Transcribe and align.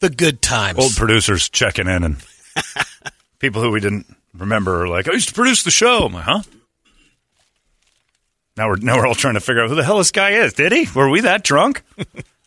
The 0.00 0.10
good 0.10 0.40
times. 0.40 0.78
Old 0.78 0.96
producers 0.96 1.48
checking 1.50 1.86
in 1.86 2.02
and 2.04 2.16
people 3.38 3.60
who 3.62 3.70
we 3.70 3.80
didn't 3.80 4.06
remember 4.34 4.82
are 4.82 4.88
like, 4.88 5.08
I 5.08 5.12
used 5.12 5.28
to 5.28 5.34
produce 5.34 5.62
the 5.62 5.70
show. 5.70 6.06
I'm 6.06 6.14
like, 6.14 6.24
huh? 6.24 6.40
Now 8.60 8.68
we're 8.68 8.76
now 8.76 8.98
we're 8.98 9.06
all 9.06 9.14
trying 9.14 9.34
to 9.34 9.40
figure 9.40 9.62
out 9.62 9.70
who 9.70 9.74
the 9.74 9.82
hell 9.82 9.96
this 9.96 10.10
guy 10.10 10.32
is. 10.32 10.52
Did 10.52 10.72
he? 10.72 10.86
Were 10.94 11.08
we 11.08 11.22
that 11.22 11.42
drunk? 11.42 11.82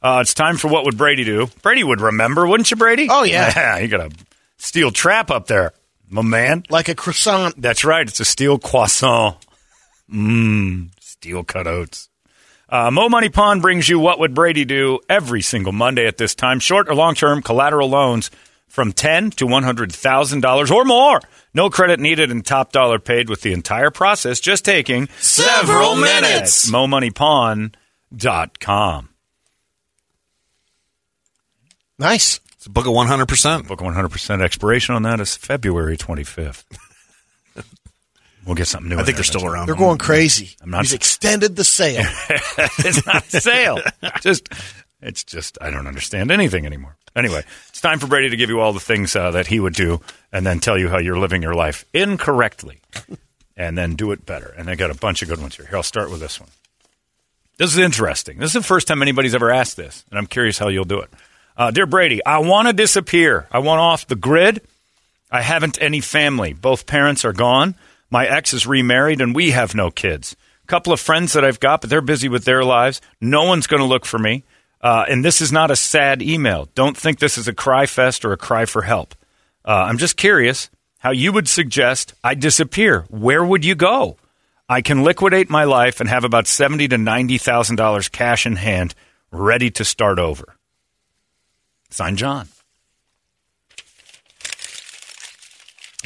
uh, 0.04 0.20
it's 0.22 0.36
time 0.36 0.58
for 0.58 0.68
what 0.68 0.86
would 0.86 0.96
Brady 0.96 1.24
do? 1.24 1.48
Brady 1.64 1.84
would 1.84 2.02
remember, 2.02 2.46
wouldn't 2.46 2.70
you, 2.70 2.78
Brady? 2.78 3.08
Oh, 3.10 3.24
yeah. 3.24 3.52
Yeah, 3.56 3.80
you 3.80 3.88
got 3.88 4.12
a 4.12 4.16
steel 4.58 4.92
trap 4.92 5.32
up 5.32 5.48
there, 5.48 5.74
my 6.08 6.22
man. 6.22 6.66
like 6.70 6.88
a 6.88 6.94
croissant. 6.94 7.60
That's 7.60 7.84
right. 7.84 8.08
It's 8.08 8.20
a 8.20 8.26
steel 8.26 8.60
croissant. 8.60 9.38
Mmm, 10.08 10.90
steel 11.00 11.44
cutouts. 11.44 12.10
Uh, 12.70 12.92
Mo 12.92 13.10
Money 13.10 13.30
Pawn 13.30 13.60
brings 13.60 13.90
you 13.90 13.98
what 13.98 14.20
would 14.20 14.36
Brady 14.36 14.66
do 14.66 15.00
every 15.10 15.42
single 15.42 15.74
Monday 15.74 16.06
at 16.06 16.18
this 16.18 16.36
time. 16.36 16.60
Short 16.60 16.90
or 16.90 16.94
long 16.94 17.16
term 17.16 17.42
collateral 17.42 17.90
loans 17.90 18.30
from 18.74 18.92
ten 18.92 19.30
to 19.30 19.46
one 19.46 19.62
hundred 19.62 19.92
thousand 19.92 20.42
dollars 20.42 20.72
or 20.72 20.84
more. 20.84 21.22
No 21.54 21.70
credit 21.70 22.00
needed 22.00 22.32
and 22.32 22.44
top 22.44 22.72
dollar 22.72 22.98
paid 22.98 23.30
with 23.30 23.42
the 23.42 23.54
entire 23.54 23.92
process 23.92 24.40
just 24.40 24.66
taking 24.66 25.08
Several 25.20 25.96
minutes. 25.96 26.68
MoMoneyPawn.com. 26.72 29.10
Nice. 32.00 32.40
It's 32.54 32.66
a 32.66 32.72
book 32.72 32.88
of 32.88 32.94
100%. 32.94 33.68
Book 33.68 33.80
100% 33.80 34.42
expiration 34.42 34.96
on 34.96 35.04
that 35.04 35.20
is 35.20 35.36
February 35.38 35.96
25th. 35.96 36.64
We'll 38.46 38.56
get 38.56 38.68
something 38.68 38.90
new. 38.90 38.96
I 38.96 39.04
think 39.04 39.06
there 39.06 39.16
they're 39.16 39.24
still 39.24 39.46
around. 39.46 39.68
They're 39.68 39.76
going 39.76 40.00
crazy. 40.00 40.58
I'm 40.62 40.70
not- 40.70 40.82
He's 40.82 40.92
extended 40.92 41.56
the 41.56 41.64
sale. 41.64 42.04
it's 42.80 43.06
not 43.06 43.26
a 43.34 43.40
sale. 43.40 43.80
just, 44.20 44.50
it's 45.02 45.24
just, 45.24 45.58
I 45.62 45.70
don't 45.70 45.88
understand 45.88 46.30
anything 46.30 46.66
anymore. 46.66 46.98
Anyway, 47.16 47.44
it's 47.70 47.82
time 47.82 48.00
for 48.00 48.08
Brady 48.08 48.30
to 48.30 48.36
give 48.36 48.50
you 48.50 48.60
all 48.60 48.74
the 48.74 48.80
things 48.80 49.16
uh, 49.16 49.32
that 49.32 49.48
he 49.48 49.60
would 49.60 49.74
do 49.74 50.02
and 50.32 50.46
then 50.46 50.60
tell 50.60 50.78
you 50.78 50.90
how 50.90 50.98
you're 50.98 51.20
living 51.20 51.42
your 51.44 51.54
life 51.54 51.86
incorrectly 51.94 52.82
and 53.56 53.78
then 53.78 53.96
do 53.96 54.12
it 54.12 54.26
better. 54.26 54.54
And 54.58 54.70
I 54.70 54.76
got 54.76 54.90
a 54.92 54.96
bunch 54.96 55.22
of 55.22 55.30
good 55.30 55.40
ones 55.40 55.56
here. 55.56 55.66
Here, 55.66 55.78
I'll 55.78 55.84
start 55.84 56.10
with 56.10 56.20
this 56.20 56.40
one. 56.40 56.50
This 57.58 57.72
is 57.72 57.78
interesting. 57.78 58.40
This 58.40 58.56
is 58.56 58.62
the 58.62 58.68
first 58.68 58.88
time 58.88 59.02
anybody's 59.02 59.36
ever 59.36 59.52
asked 59.52 59.78
this, 59.78 60.04
and 60.10 60.18
I'm 60.18 60.26
curious 60.26 60.58
how 60.58 60.70
you'll 60.70 60.86
do 60.86 61.02
it. 61.02 61.10
Uh, 61.56 61.70
Dear 61.70 61.86
Brady, 61.86 62.26
I 62.26 62.40
want 62.40 62.68
to 62.68 62.74
disappear. 62.74 63.48
I 63.52 63.60
want 63.60 63.80
off 63.80 64.08
the 64.08 64.16
grid. 64.16 64.62
I 65.30 65.42
haven't 65.42 65.80
any 65.80 66.00
family. 66.00 66.54
Both 66.54 66.88
parents 66.88 67.24
are 67.26 67.34
gone. 67.34 67.76
My 68.10 68.26
ex 68.26 68.54
is 68.54 68.66
remarried, 68.66 69.22
and 69.22 69.36
we 69.36 69.52
have 69.52 69.76
no 69.76 69.92
kids. 69.92 70.36
A 70.64 70.68
couple 70.68 70.94
of 70.94 71.00
friends 71.00 71.34
that 71.34 71.46
I've 71.46 71.60
got, 71.60 71.82
but 71.82 71.90
they're 71.92 72.02
busy 72.02 72.28
with 72.28 72.46
their 72.46 72.64
lives. 72.64 73.02
No 73.22 73.44
one's 73.44 73.68
going 73.68 73.82
to 73.82 73.88
look 73.88 74.06
for 74.06 74.18
me. 74.18 74.44
Uh, 74.84 75.06
and 75.10 75.24
this 75.24 75.42
is 75.42 75.52
not 75.52 75.72
a 75.72 75.76
sad 75.78 76.22
email. 76.22 76.68
Don't 76.76 76.96
think 76.98 77.18
this 77.20 77.38
is 77.38 77.48
a 77.48 77.54
cry 77.54 77.86
fest 77.86 78.26
or 78.26 78.34
a 78.34 78.38
cry 78.38 78.66
for 78.66 78.82
help. 78.82 79.16
Uh, 79.66 79.72
I'm 79.88 79.98
just 79.98 80.18
curious 80.18 80.70
how 81.00 81.12
you 81.12 81.32
would 81.32 81.48
suggest 81.48 82.14
I 82.24 82.36
disappear. 82.36 83.06
Where 83.10 83.44
would 83.46 83.64
you 83.64 83.76
go? 83.76 84.18
I 84.68 84.82
can 84.82 85.04
liquidate 85.04 85.50
my 85.50 85.64
life 85.64 86.00
and 86.02 86.10
have 86.10 86.26
about 86.26 86.48
seventy 86.48 86.88
to 86.90 86.98
ninety 86.98 87.38
thousand 87.38 87.78
dollars 87.78 88.10
cash 88.10 88.46
in 88.46 88.58
hand, 88.58 88.94
ready 89.32 89.72
to 89.72 89.86
start 89.86 90.20
over. 90.20 90.56
Sign 91.90 92.18
John. 92.18 92.50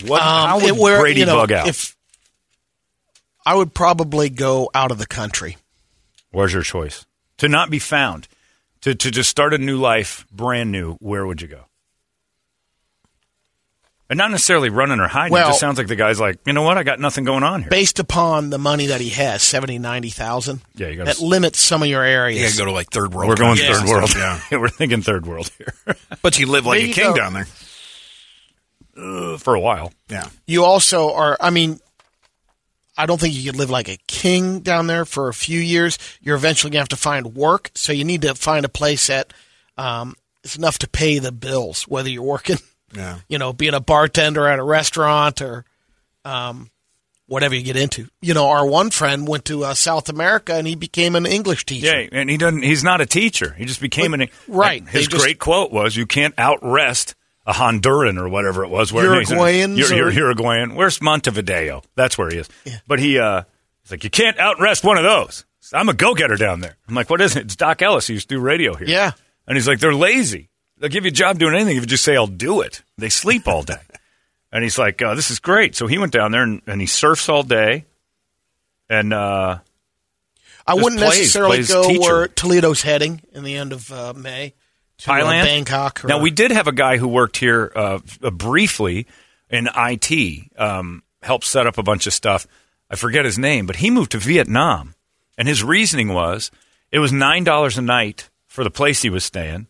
What? 0.05 0.21
Um, 0.21 0.27
how 0.49 0.55
would 0.59 0.65
it- 0.65 0.75
where, 0.75 0.99
Brady 0.99 1.21
you 1.21 1.25
know, 1.25 1.37
bug 1.37 1.51
out? 1.51 1.67
If 1.67 1.95
I 3.45 3.55
would 3.55 3.73
probably 3.73 4.29
go 4.29 4.69
out 4.75 4.91
of 4.91 4.97
the 4.97 5.07
country. 5.07 5.57
Where's 6.31 6.53
your 6.53 6.63
choice? 6.63 7.05
To 7.37 7.47
not 7.47 7.69
be 7.69 7.79
found, 7.79 8.27
to 8.81 8.95
to 8.95 9.11
just 9.11 9.29
start 9.29 9.53
a 9.53 9.57
new 9.57 9.77
life, 9.77 10.25
brand 10.31 10.71
new. 10.71 10.95
Where 10.95 11.25
would 11.25 11.41
you 11.41 11.47
go? 11.47 11.65
And 14.09 14.15
not 14.17 14.31
necessarily 14.31 14.69
running 14.69 15.01
or 15.01 15.07
hiding. 15.09 15.35
it 15.37 15.41
just 15.41 15.59
sounds 15.59 15.77
like 15.77 15.87
the 15.87 15.97
guy's 15.97 16.17
like, 16.17 16.39
you 16.45 16.53
know 16.53 16.61
what? 16.61 16.77
I 16.77 16.83
got 16.83 16.97
nothing 17.01 17.25
going 17.25 17.43
on 17.43 17.61
here. 17.63 17.69
Based 17.69 17.99
upon 17.99 18.49
the 18.51 18.57
money 18.57 18.85
that 18.85 19.01
he 19.01 19.09
has, 19.09 19.43
70, 19.43 19.79
90,000, 19.79 20.61
Yeah, 20.75 20.87
you 20.87 20.95
gotta- 20.95 21.11
that 21.13 21.19
limits 21.19 21.59
some 21.59 21.83
of 21.83 21.89
your 21.89 22.03
areas. 22.03 22.39
You 22.39 22.45
got 22.47 22.51
to 22.53 22.57
go 22.59 22.65
to 22.67 22.71
like 22.71 22.89
third 22.89 23.13
world. 23.13 23.27
We're 23.27 23.35
going 23.35 23.57
countries 23.57 23.67
third 23.79 23.81
and 23.81 23.89
world. 23.89 24.15
Yeah. 24.15 24.39
We're 24.59 24.69
thinking 24.69 25.01
third 25.01 25.25
world 25.25 25.51
here 25.57 25.73
But 26.21 26.39
you 26.39 26.45
live 26.45 26.65
like 26.65 26.79
There 26.79 26.89
a 26.89 26.93
king 26.93 27.03
go. 27.07 27.15
down 27.15 27.33
there. 27.33 27.47
Uh, 28.97 29.37
for 29.37 29.55
a 29.55 29.59
while. 29.59 29.91
Yeah. 30.07 30.29
You 30.45 30.63
also 30.63 31.13
are, 31.13 31.35
I 31.41 31.49
mean, 31.49 31.79
I 32.97 33.05
don't 33.05 33.19
think 33.21 33.35
you 33.35 33.51
could 33.51 33.59
live 33.59 33.69
like 33.69 33.89
a 33.89 33.97
king 34.07 34.59
down 34.61 34.87
there 34.87 35.05
for 35.05 35.27
a 35.29 35.33
few 35.33 35.59
years. 35.59 35.97
You're 36.21 36.35
eventually 36.35 36.71
going 36.71 36.77
to 36.79 36.81
have 36.81 36.89
to 36.89 36.95
find 36.97 37.35
work. 37.35 37.69
So 37.75 37.93
you 37.93 38.03
need 38.03 38.23
to 38.23 38.33
find 38.35 38.65
a 38.65 38.69
place 38.69 39.07
that 39.07 39.33
um, 39.77 40.15
is 40.43 40.55
enough 40.57 40.79
to 40.79 40.89
pay 40.89 41.19
the 41.19 41.31
bills, 41.31 41.83
whether 41.83 42.09
you're 42.09 42.23
working, 42.23 42.57
Yeah. 42.95 43.19
you 43.29 43.37
know, 43.37 43.53
being 43.53 43.73
a 43.75 43.79
bartender 43.79 44.47
at 44.47 44.57
a 44.59 44.63
restaurant 44.63 45.41
or 45.41 45.65
um, 46.25 46.71
whatever 47.27 47.53
you 47.55 47.61
get 47.63 47.75
into. 47.75 48.07
You 48.21 48.33
know, 48.33 48.47
our 48.47 48.65
one 48.65 48.89
friend 48.89 49.27
went 49.27 49.45
to 49.45 49.63
uh, 49.65 49.73
South 49.73 50.09
America 50.09 50.53
and 50.55 50.65
he 50.67 50.75
became 50.75 51.15
an 51.15 51.25
English 51.25 51.65
teacher. 51.65 51.87
Yeah, 52.01 52.09
and 52.11 52.29
he 52.29 52.37
doesn't. 52.37 52.63
He's 52.63 52.83
not 52.83 53.01
a 53.01 53.05
teacher. 53.05 53.53
He 53.57 53.65
just 53.65 53.81
became 53.81 54.11
But- 54.11 54.21
an 54.21 54.29
right, 54.47 54.87
His 54.87 55.07
just- 55.07 55.23
great 55.23 55.37
quote 55.39 55.71
was, 55.71 55.95
"You 55.95 56.05
can't 56.05 56.35
outrest 56.37 57.13
a 57.47 57.53
Honduran 57.53 58.19
or 58.19 58.29
whatever 58.29 58.63
it 58.63 58.69
was." 58.69 58.93
Where 58.93 59.09
Uruguayans 59.09 59.77
You're, 59.77 59.93
you're 59.93 60.11
Uruguayan. 60.11 60.75
Where's 60.75 61.01
Montevideo? 61.01 61.81
That's 61.95 62.15
where 62.17 62.29
he 62.29 62.37
is. 62.37 62.49
But 62.87 62.99
he, 62.99 63.17
uh, 63.17 63.43
He's 63.87 63.91
like, 63.91 64.03
you 64.03 64.09
can't 64.09 64.37
out 64.37 64.59
rest 64.59 64.83
one 64.83 64.97
of 64.97 65.05
those. 65.05 65.45
I'm 65.71 65.87
a 65.87 65.93
go 65.93 66.13
getter 66.13 66.35
down 66.35 66.59
there. 66.59 66.75
I'm 66.89 66.93
like, 66.95 67.09
what 67.09 67.21
is 67.21 67.37
it? 67.37 67.45
It's 67.45 67.55
Doc 67.55 67.81
Ellis. 67.81 68.07
He 68.07 68.15
used 68.15 68.27
to 68.27 68.35
do 68.35 68.41
radio 68.41 68.75
here. 68.75 68.85
Yeah. 68.85 69.11
And 69.47 69.55
he's 69.55 69.65
like, 69.65 69.79
they're 69.79 69.93
lazy. 69.95 70.49
They'll 70.77 70.89
give 70.89 71.05
you 71.05 71.09
a 71.09 71.11
job 71.11 71.39
doing 71.39 71.55
anything 71.55 71.77
if 71.77 71.83
you 71.83 71.87
just 71.87 72.03
say, 72.03 72.17
I'll 72.17 72.27
do 72.27 72.59
it. 72.59 72.83
They 72.97 73.07
sleep 73.07 73.47
all 73.47 73.63
day. 73.63 73.79
and 74.51 74.61
he's 74.61 74.77
like, 74.77 75.01
oh, 75.01 75.15
this 75.15 75.31
is 75.31 75.39
great. 75.39 75.73
So 75.77 75.87
he 75.87 75.97
went 75.97 76.11
down 76.11 76.33
there 76.33 76.43
and, 76.43 76.61
and 76.67 76.81
he 76.81 76.87
surfs 76.87 77.29
all 77.29 77.43
day. 77.43 77.85
And 78.89 79.13
uh, 79.13 79.59
I 80.65 80.73
wouldn't 80.73 80.97
plays- 80.97 81.19
necessarily 81.19 81.57
plays 81.59 81.69
go 81.69 81.87
teacher. 81.87 81.99
where 82.01 82.27
Toledo's 82.27 82.81
heading 82.81 83.21
in 83.31 83.45
the 83.45 83.55
end 83.55 83.71
of 83.71 83.89
uh, 83.89 84.13
May. 84.17 84.53
Uh, 85.05 85.11
Thailand, 85.11 85.43
Bangkok. 85.43 86.03
Or, 86.03 86.07
Now 86.07 86.19
we 86.19 86.31
did 86.31 86.51
have 86.51 86.67
a 86.67 86.71
guy 86.71 86.97
who 86.97 87.07
worked 87.07 87.37
here 87.37 87.71
uh, 87.75 87.99
briefly 88.31 89.07
in 89.49 89.69
IT, 89.75 90.51
um, 90.57 91.03
helped 91.21 91.45
set 91.45 91.67
up 91.67 91.77
a 91.77 91.83
bunch 91.83 92.07
of 92.07 92.13
stuff. 92.13 92.47
I 92.89 92.95
forget 92.95 93.25
his 93.25 93.37
name, 93.37 93.65
but 93.65 93.77
he 93.77 93.89
moved 93.89 94.11
to 94.11 94.17
Vietnam, 94.17 94.95
and 95.37 95.47
his 95.47 95.63
reasoning 95.63 96.13
was 96.13 96.51
it 96.91 96.99
was 96.99 97.11
nine 97.11 97.43
dollars 97.43 97.77
a 97.77 97.81
night 97.81 98.29
for 98.47 98.63
the 98.63 98.71
place 98.71 99.01
he 99.01 99.09
was 99.09 99.25
staying, 99.25 99.67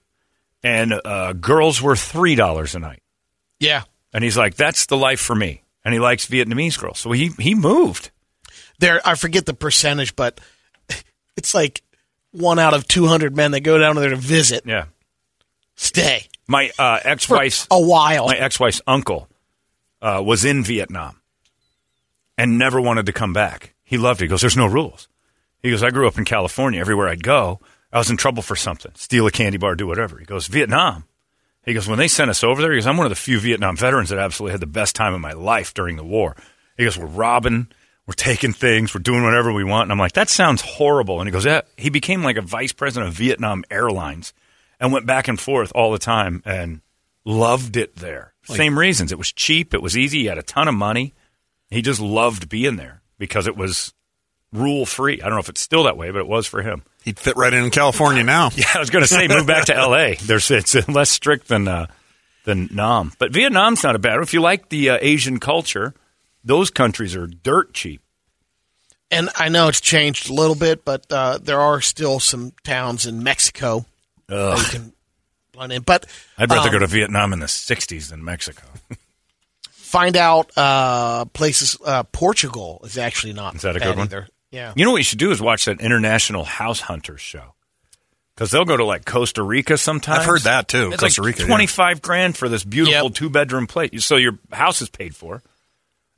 and 0.63 0.94
uh, 1.03 1.33
girls 1.33 1.81
were 1.81 1.95
three 1.95 2.35
dollars 2.35 2.75
a 2.75 2.80
night. 2.80 3.01
Yeah. 3.59 3.83
And 4.13 4.23
he's 4.23 4.38
like, 4.38 4.56
"That's 4.56 4.85
the 4.85 4.97
life 4.97 5.19
for 5.19 5.35
me." 5.35 5.63
And 5.83 5.94
he 5.94 6.00
likes 6.00 6.27
Vietnamese 6.27 6.80
girls, 6.80 7.00
so 7.00 7.12
he 7.12 7.31
he 7.39 7.56
moved. 7.56 8.12
There, 8.80 9.01
I 9.06 9.15
forget 9.15 9.45
the 9.45 9.53
percentage, 9.53 10.15
but 10.15 10.39
it's 11.35 11.53
like 11.53 11.81
one 12.31 12.59
out 12.59 12.73
of 12.73 12.88
200 12.88 13.35
men 13.35 13.51
that 13.51 13.62
go 13.62 13.77
down 13.80 13.95
there 13.95 14.09
to 14.12 14.15
visit 14.15 14.63
Yeah, 14.65 14.85
stay 15.77 16.27
my 16.47 16.71
uh, 16.77 17.00
ex-wife's 17.03 17.68
a 17.71 17.81
while. 17.81 18.27
my 18.27 18.38
ex-wife's 18.38 18.81
uncle 18.88 19.27
uh, 20.01 20.21
was 20.25 20.45
in 20.45 20.63
Vietnam 20.63 21.21
and 22.38 22.57
never 22.57 22.79
wanted 22.79 23.06
to 23.06 23.13
come 23.13 23.33
back. 23.33 23.74
He 23.83 23.97
loved 23.97 24.21
it. 24.21 24.25
He 24.25 24.29
goes, 24.29 24.41
"There's 24.41 24.57
no 24.57 24.68
rules." 24.68 25.07
He 25.62 25.71
goes, 25.71 25.83
"I 25.83 25.89
grew 25.89 26.07
up 26.07 26.18
in 26.18 26.25
California. 26.25 26.79
Everywhere 26.79 27.09
I'd 27.09 27.24
go, 27.24 27.59
I 27.91 27.97
was 27.97 28.09
in 28.09 28.18
trouble 28.18 28.44
for 28.44 28.56
something, 28.56 28.91
steal 28.95 29.27
a 29.27 29.31
candy 29.31 29.57
bar, 29.57 29.75
do 29.75 29.88
whatever." 29.88 30.18
He 30.18 30.25
goes, 30.25 30.47
"Vietnam." 30.47 31.06
He 31.65 31.74
goes, 31.74 31.88
"When 31.88 32.00
they 32.00 32.07
sent 32.07 32.30
us 32.30 32.44
over 32.44 32.62
there, 32.62 32.71
he 32.71 32.77
goes, 32.77 32.88
I'm 32.88 32.97
one 32.97 33.06
of 33.06 33.12
the 33.12 33.15
few 33.15 33.39
Vietnam 33.39 33.75
veterans 33.75 34.09
that 34.09 34.19
absolutely 34.19 34.53
had 34.53 34.62
the 34.62 34.68
best 34.68 34.95
time 34.95 35.13
of 35.13 35.21
my 35.21 35.33
life 35.33 35.73
during 35.73 35.97
the 35.97 36.03
war." 36.03 36.35
He 36.77 36.83
goes, 36.83 36.97
"We're 36.97 37.07
robbing." 37.07 37.68
We're 38.06 38.13
taking 38.13 38.53
things. 38.53 38.95
We're 38.95 39.01
doing 39.01 39.23
whatever 39.23 39.51
we 39.51 39.65
want. 39.65 39.83
And 39.83 39.91
I'm 39.91 40.00
like, 40.00 40.13
that 40.13 40.30
sounds 40.30 40.62
horrible. 40.62 41.19
And 41.19 41.27
he 41.27 41.31
goes, 41.33 41.44
yeah. 41.44 41.63
He 41.75 41.89
became 41.89 42.23
like 42.23 42.38
a 42.38 42.41
vice 42.41 42.71
president 42.71 43.09
of 43.09 43.15
Vietnam 43.15 43.65
Airlines 43.69 44.31
and 44.79 44.91
went 44.91 45.06
back 45.06 45.27
and 45.27 45.39
forth 45.39 45.71
all 45.75 45.91
the 45.91 46.00
time 46.00 46.41
and 46.45 46.81
loved 47.25 47.77
it 47.77 47.95
there. 47.97 48.33
Same 48.44 48.79
reasons. 48.79 49.12
It 49.12 49.18
was 49.18 49.31
cheap. 49.33 49.74
It 49.74 49.81
was 49.81 49.97
easy. 49.97 50.19
He 50.19 50.25
had 50.25 50.38
a 50.38 50.44
ton 50.44 50.68
of 50.69 50.74
money. 50.75 51.13
He 51.69 51.81
just 51.81 52.00
loved 52.00 52.47
being 52.47 52.77
there 52.77 53.01
because 53.18 53.45
it 53.47 53.57
was 53.57 53.94
rule 54.53 54.85
free. 54.85 55.21
I 55.21 55.25
don't 55.25 55.33
know 55.33 55.39
if 55.39 55.50
it's 55.50 55.59
still 55.59 55.83
that 55.83 55.97
way, 55.97 56.12
but 56.12 56.19
it 56.19 56.27
was 56.27 56.47
for 56.47 56.62
him. 56.62 56.83
He'd 57.03 57.19
fit 57.19 57.35
right 57.35 57.53
in 57.53 57.65
in 57.65 57.71
California 57.71 58.24
now. 58.24 58.50
Yeah, 58.56 58.65
I 58.75 58.79
was 58.79 58.89
going 58.89 59.03
to 59.03 59.07
say 59.07 59.27
move 59.27 59.45
back 59.45 59.65
to 59.65 59.75
L.A. 59.77 60.15
There's 60.15 60.50
it's 60.50 60.88
less 60.88 61.09
strict 61.09 61.50
than 61.50 61.68
uh, 61.68 61.88
than 62.45 62.69
Nam, 62.71 63.12
but 63.19 63.33
Vietnam's 63.33 63.83
not 63.83 63.95
a 63.97 64.00
bad. 64.00 64.21
If 64.21 64.33
you 64.33 64.39
like 64.39 64.69
the 64.69 64.91
uh, 64.91 64.97
Asian 65.01 65.39
culture, 65.41 65.94
those 66.45 66.69
countries 66.71 67.13
are 67.18 67.27
dirt 67.27 67.73
cheap. 67.73 68.01
and 69.12 69.30
I 69.35 69.50
know 69.50 69.68
it's 69.68 69.81
changed 69.81 70.30
a 70.30 70.33
little 70.33 70.56
bit, 70.56 70.85
but 70.85 71.06
uh, 71.12 71.39
there 71.39 71.59
are 71.59 71.81
still 71.81 72.21
some 72.21 72.53
towns 72.63 73.06
in 73.06 73.21
Mexico 73.23 73.85
that 74.27 74.71
you 74.74 74.79
can 74.79 74.94
run 75.57 75.71
in. 75.71 75.81
But 75.83 76.06
I'd 76.38 76.50
rather 76.50 76.68
um, 76.69 76.74
go 76.74 76.79
to 76.79 76.88
Vietnam 76.88 77.33
in 77.33 77.39
the 77.39 77.45
'60s 77.47 78.09
than 78.09 78.24
Mexico. 78.24 78.63
find 79.71 80.18
out 80.18 80.51
uh, 80.57 81.25
places. 81.25 81.77
Uh, 81.83 82.03
Portugal 82.03 82.81
is 82.83 82.97
actually 82.97 83.33
not 83.33 83.56
Is 83.56 83.62
that 83.62 83.75
a 83.75 83.79
bad 83.79 83.85
good 83.85 83.97
one? 83.97 84.07
either. 84.07 84.27
Yeah. 84.51 84.74
You 84.75 84.85
know 84.85 84.91
what 84.91 84.97
you 84.97 85.03
should 85.03 85.19
do 85.19 85.31
is 85.31 85.41
watch 85.41 85.65
that 85.65 85.81
International 85.81 86.44
House 86.45 86.79
Hunters 86.81 87.19
show 87.21 87.53
because 88.35 88.51
they'll 88.51 88.65
go 88.65 88.77
to 88.77 88.85
like 88.85 89.03
Costa 89.06 89.44
Rica 89.44 89.77
sometimes. 89.77 90.19
I've 90.19 90.25
heard 90.25 90.41
that, 90.41 90.68
too, 90.68 90.91
It's 90.94 91.01
Costa 91.01 91.21
like 91.21 91.27
Rica, 91.27 91.41
yeah. 91.41 91.47
twenty 91.47 91.68
five 91.68 92.01
grand 92.01 92.38
for 92.38 92.47
this 92.50 92.63
beautiful 92.63 93.06
Yep. 93.07 93.13
two 93.13 93.30
bedroom 93.30 93.68
place, 93.68 94.06
so 94.06 94.15
your 94.15 94.39
house 94.51 94.81
is 94.81 94.89
paid 94.89 95.15
for, 95.15 95.35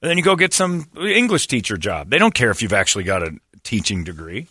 and 0.01 0.09
then 0.09 0.17
you 0.17 0.23
go 0.23 0.35
get 0.35 0.53
some 0.53 0.85
English 0.99 1.47
teacher 1.47 1.75
job. 1.77 2.09
They 2.09 2.17
don't 2.19 2.33
care 2.33 2.51
if 2.51 2.61
you've 2.61 2.73
actually 2.73 3.03
got 3.03 3.23
a 3.23 3.35
teaching 3.63 4.03
degree. 4.03 4.47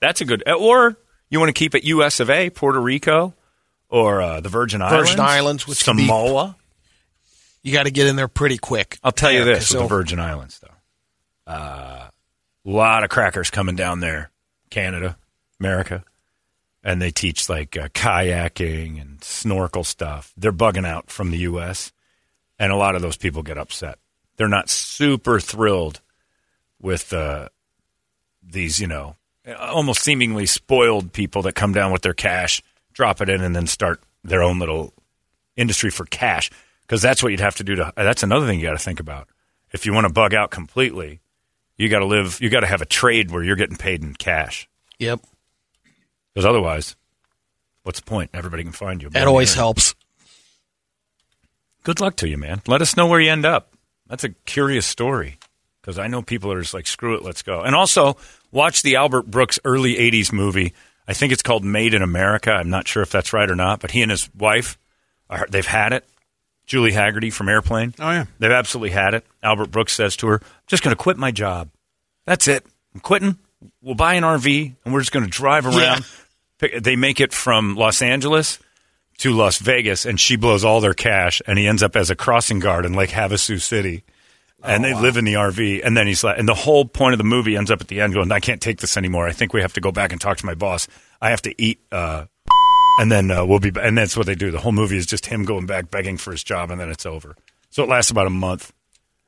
That's 0.00 0.20
a 0.20 0.24
good. 0.24 0.42
Or 0.48 0.96
you 1.32 1.40
want 1.40 1.48
to 1.48 1.58
keep 1.58 1.74
it 1.74 1.82
U.S. 1.84 2.20
of 2.20 2.28
A. 2.28 2.50
Puerto 2.50 2.78
Rico 2.78 3.32
or 3.88 4.20
uh, 4.20 4.40
the 4.40 4.50
Virgin 4.50 4.82
Islands, 4.82 5.10
Virgin 5.10 5.24
Islands, 5.24 5.66
which 5.66 5.82
can 5.82 5.96
be- 5.96 6.06
Samoa. 6.06 6.56
You 7.62 7.72
got 7.72 7.84
to 7.84 7.90
get 7.90 8.06
in 8.06 8.16
there 8.16 8.28
pretty 8.28 8.58
quick. 8.58 8.98
I'll 9.02 9.12
tell 9.12 9.32
you 9.32 9.42
this: 9.44 9.72
with 9.72 9.82
the 9.82 9.88
Virgin 9.88 10.20
Islands, 10.20 10.60
though. 10.60 10.68
A 11.52 12.10
lot 12.64 13.02
of 13.02 13.08
crackers 13.10 13.50
coming 13.50 13.76
down 13.76 14.00
there, 14.00 14.30
Canada, 14.68 15.16
America, 15.58 16.04
and 16.84 17.00
they 17.00 17.10
teach 17.10 17.48
like 17.48 17.76
uh, 17.76 17.88
kayaking 17.88 19.00
and 19.00 19.24
snorkel 19.24 19.84
stuff. 19.84 20.32
They're 20.36 20.52
bugging 20.52 20.86
out 20.86 21.10
from 21.10 21.30
the 21.30 21.38
U.S., 21.38 21.92
and 22.58 22.72
a 22.72 22.76
lot 22.76 22.94
of 22.94 23.00
those 23.02 23.16
people 23.16 23.42
get 23.42 23.56
upset. 23.58 23.98
They're 24.36 24.48
not 24.48 24.68
super 24.68 25.40
thrilled 25.40 26.00
with 26.80 27.12
uh, 27.12 27.48
these, 28.42 28.80
you 28.80 28.86
know, 28.86 29.16
Uh, 29.46 29.54
almost 29.54 30.02
seemingly 30.02 30.46
spoiled 30.46 31.12
people 31.12 31.42
that 31.42 31.54
come 31.54 31.72
down 31.72 31.92
with 31.92 32.02
their 32.02 32.14
cash, 32.14 32.62
drop 32.92 33.20
it 33.20 33.28
in, 33.28 33.40
and 33.42 33.54
then 33.56 33.66
start 33.66 34.02
their 34.22 34.42
own 34.42 34.58
little 34.58 34.92
industry 35.56 35.90
for 35.90 36.04
cash. 36.06 36.50
Because 36.82 37.02
that's 37.02 37.22
what 37.22 37.30
you'd 37.30 37.40
have 37.40 37.56
to 37.56 37.64
do 37.64 37.76
to 37.76 37.86
uh, 37.86 37.92
that's 37.96 38.22
another 38.22 38.46
thing 38.46 38.60
you 38.60 38.66
got 38.66 38.72
to 38.72 38.78
think 38.78 39.00
about. 39.00 39.28
If 39.72 39.86
you 39.86 39.92
want 39.92 40.06
to 40.06 40.12
bug 40.12 40.34
out 40.34 40.50
completely 40.50 41.20
you 41.76 41.88
got 41.88 42.00
to 42.00 42.06
live 42.06 42.38
you 42.40 42.48
got 42.48 42.60
to 42.60 42.66
have 42.66 42.82
a 42.82 42.86
trade 42.86 43.30
where 43.30 43.42
you're 43.42 43.56
getting 43.56 43.76
paid 43.76 44.02
in 44.02 44.14
cash. 44.14 44.68
Yep. 44.98 45.20
because 46.32 46.46
otherwise 46.46 46.94
what's 47.82 47.98
the 48.00 48.06
point? 48.06 48.30
Everybody 48.32 48.62
can 48.62 48.72
find 48.72 49.02
you. 49.02 49.10
That 49.10 49.26
always 49.26 49.54
helps. 49.54 49.94
good 51.82 52.00
luck 52.00 52.16
to 52.16 52.28
you 52.28 52.38
man. 52.38 52.62
Let 52.66 52.82
us 52.82 52.96
know 52.96 53.06
where 53.06 53.20
you 53.20 53.30
end 53.30 53.44
up. 53.44 53.72
That's 54.06 54.24
a 54.24 54.30
curious 54.30 54.86
story 54.86 55.38
because 55.82 55.98
i 55.98 56.06
know 56.06 56.22
people 56.22 56.50
are 56.50 56.60
just 56.62 56.72
like 56.74 56.86
screw 56.86 57.14
it 57.16 57.22
let's 57.22 57.42
go 57.42 57.60
and 57.60 57.74
also 57.74 58.16
watch 58.50 58.82
the 58.82 58.96
albert 58.96 59.26
brooks 59.30 59.58
early 59.64 59.96
80s 59.96 60.32
movie 60.32 60.72
i 61.06 61.12
think 61.12 61.32
it's 61.32 61.42
called 61.42 61.64
made 61.64 61.92
in 61.92 62.00
america 62.02 62.50
i'm 62.52 62.70
not 62.70 62.88
sure 62.88 63.02
if 63.02 63.10
that's 63.10 63.32
right 63.34 63.50
or 63.50 63.56
not 63.56 63.80
but 63.80 63.90
he 63.90 64.00
and 64.02 64.10
his 64.10 64.30
wife 64.34 64.78
are, 65.28 65.46
they've 65.50 65.66
had 65.66 65.92
it 65.92 66.06
julie 66.66 66.92
hagerty 66.92 67.32
from 67.32 67.48
airplane 67.48 67.92
Oh, 67.98 68.10
yeah. 68.10 68.24
They've 68.38 68.50
absolutely 68.50 68.90
had 68.90 69.14
it. 69.14 69.26
Albert 69.42 69.70
Brooks 69.72 69.92
says 69.92 70.16
to 70.18 70.28
her, 70.28 70.34
I'm 70.42 70.48
just 70.68 70.82
going 70.84 70.94
to 70.96 71.02
quit 71.02 71.16
my 71.18 71.30
job. 71.32 71.68
That's 72.24 72.46
it. 72.48 72.64
I'm 72.94 73.00
quitting. 73.00 73.36
We'll 73.82 73.96
buy 73.96 74.14
an 74.14 74.22
RV 74.22 74.74
and 74.84 74.94
we're 74.94 75.00
just 75.00 75.10
going 75.12 75.24
to 75.24 75.30
drive 75.30 75.66
around. 75.66 75.78
Yeah. 75.78 75.98
Pick- 76.58 76.82
They 76.84 76.94
make 76.96 77.20
it 77.20 77.32
from 77.32 77.74
Los 77.74 78.00
Angeles 78.00 78.58
to 79.18 79.32
Las 79.32 79.58
Vegas 79.58 80.06
and 80.06 80.18
she 80.20 80.36
blows 80.36 80.64
all 80.64 80.80
their 80.80 80.94
cash 80.94 81.42
and 81.46 81.58
he 81.58 81.66
ends 81.66 81.82
up 81.82 81.96
as 81.96 82.10
a 82.10 82.16
crossing 82.16 82.60
guard 82.60 82.86
in 82.86 82.94
Lake 82.94 83.10
Havasu 83.10 83.60
City. 83.60 84.04
And 84.64 84.84
they 84.84 84.94
live 84.94 85.16
in 85.16 85.24
the 85.24 85.34
RV. 85.34 85.80
And 85.84 85.96
then 85.96 86.06
he's 86.06 86.22
like, 86.22 86.38
and 86.38 86.48
the 86.48 86.54
whole 86.54 86.84
point 86.84 87.14
of 87.14 87.18
the 87.18 87.24
movie 87.24 87.56
ends 87.56 87.70
up 87.70 87.80
at 87.80 87.88
the 87.88 88.00
end 88.00 88.14
going, 88.14 88.30
I 88.30 88.40
can't 88.40 88.60
take 88.60 88.78
this 88.78 88.96
anymore. 88.96 89.26
I 89.26 89.32
think 89.32 89.52
we 89.52 89.60
have 89.60 89.72
to 89.74 89.80
go 89.80 89.90
back 89.90 90.12
and 90.12 90.20
talk 90.20 90.38
to 90.38 90.46
my 90.46 90.54
boss. 90.54 90.86
I 91.20 91.30
have 91.30 91.42
to 91.42 91.54
eat, 91.60 91.80
uh, 91.90 92.26
and 92.98 93.10
then 93.10 93.30
uh, 93.30 93.44
we'll 93.44 93.58
be, 93.58 93.72
and 93.80 93.96
that's 93.96 94.16
what 94.16 94.26
they 94.26 94.34
do. 94.34 94.50
The 94.50 94.60
whole 94.60 94.72
movie 94.72 94.96
is 94.96 95.06
just 95.06 95.26
him 95.26 95.44
going 95.44 95.66
back 95.66 95.90
begging 95.90 96.16
for 96.16 96.30
his 96.30 96.44
job, 96.44 96.70
and 96.70 96.80
then 96.80 96.90
it's 96.90 97.06
over. 97.06 97.36
So 97.70 97.82
it 97.82 97.88
lasts 97.88 98.10
about 98.10 98.26
a 98.26 98.30
month. 98.30 98.72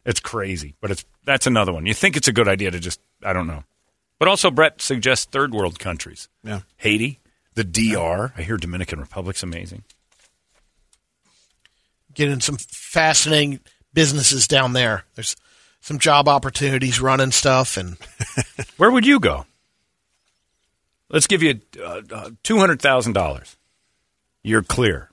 It's 0.04 0.20
crazy, 0.20 0.74
but 0.80 0.90
it's 0.90 1.04
that's 1.24 1.46
another 1.46 1.72
one. 1.72 1.86
You 1.86 1.94
think 1.94 2.16
it's 2.16 2.28
a 2.28 2.32
good 2.32 2.46
idea 2.46 2.70
to 2.70 2.78
just, 2.78 3.00
I 3.22 3.32
don't 3.32 3.46
know, 3.46 3.64
but 4.18 4.28
also 4.28 4.50
Brett 4.50 4.82
suggests 4.82 5.24
third 5.24 5.54
world 5.54 5.78
countries. 5.78 6.28
Yeah. 6.42 6.60
Haiti, 6.76 7.20
the 7.54 7.64
DR. 7.64 8.32
I 8.36 8.42
hear 8.42 8.58
Dominican 8.58 9.00
Republic's 9.00 9.42
amazing. 9.42 9.84
Getting 12.12 12.40
some 12.40 12.58
fascinating 12.58 13.60
businesses 13.94 14.46
down 14.48 14.72
there. 14.74 15.04
There's 15.14 15.36
some 15.80 15.98
job 15.98 16.28
opportunities 16.28 17.00
running 17.00 17.30
stuff, 17.30 17.76
and 17.76 17.96
Where 18.76 18.90
would 18.90 19.06
you 19.06 19.20
go? 19.20 19.46
Let's 21.10 21.26
give 21.26 21.42
you 21.42 21.60
uh, 21.80 22.02
uh, 22.10 22.30
two 22.42 22.58
hundred 22.58 22.82
thousand 22.82 23.12
dollars. 23.12 23.56
You're 24.42 24.62
clear. 24.62 25.10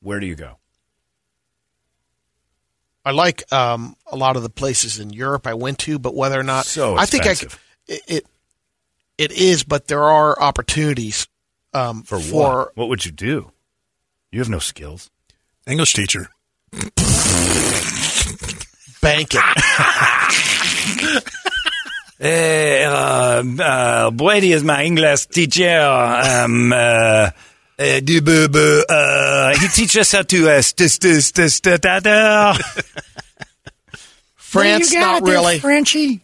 Where 0.00 0.20
do 0.20 0.26
you 0.26 0.34
go? 0.36 0.56
I 3.04 3.12
like 3.12 3.50
um, 3.52 3.96
a 4.06 4.16
lot 4.16 4.36
of 4.36 4.42
the 4.42 4.50
places 4.50 4.98
in 4.98 5.10
Europe 5.10 5.46
I 5.46 5.54
went 5.54 5.78
to, 5.80 5.98
but 5.98 6.14
whether 6.14 6.38
or 6.38 6.42
not 6.42 6.66
So 6.66 6.96
I 6.96 7.06
think 7.06 7.26
I, 7.26 7.30
expensive. 7.30 7.60
it, 7.88 8.02
it 8.06 8.26
it 9.18 9.32
is, 9.32 9.64
but 9.64 9.88
there 9.88 10.04
are 10.04 10.40
opportunities 10.40 11.26
um, 11.74 12.02
For, 12.02 12.20
for 12.20 12.34
what? 12.34 12.76
What 12.76 12.88
would 12.88 13.04
you 13.04 13.12
do? 13.12 13.52
You 14.30 14.38
have 14.40 14.48
no 14.48 14.58
skills. 14.58 15.10
English 15.66 15.94
teacher. 15.94 16.28
banking. 19.02 19.40
Uh, 22.22 22.26
uh, 22.26 23.42
uh, 23.62 24.10
Brady 24.10 24.52
is 24.52 24.62
my 24.62 24.84
English 24.84 25.24
teacher. 25.28 25.80
Um, 25.80 26.70
uh, 26.70 27.30
du- 27.78 28.20
bu- 28.20 28.46
bu- 28.48 28.84
he 29.58 29.68
teaches 29.68 29.96
us 29.96 30.12
how 30.12 30.20
to 30.24 30.50
uh, 30.50 30.60
st- 30.60 30.90
st- 30.90 31.22
st- 31.22 31.50
st- 31.50 31.80
da- 31.80 32.00
da. 32.00 32.52
France, 34.36 34.92
not 34.92 35.22
really. 35.22 35.60
Frenchy. 35.60 36.20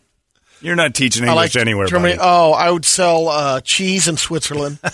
You're 0.62 0.74
not 0.76 0.94
teaching 0.94 1.24
English 1.24 1.54
like 1.54 1.56
anywhere, 1.56 1.86
Germany. 1.86 2.16
buddy. 2.16 2.28
Oh, 2.28 2.52
I 2.52 2.70
would 2.70 2.84
sell 2.84 3.28
uh, 3.28 3.60
cheese 3.60 4.08
in 4.08 4.16
Switzerland. 4.16 4.78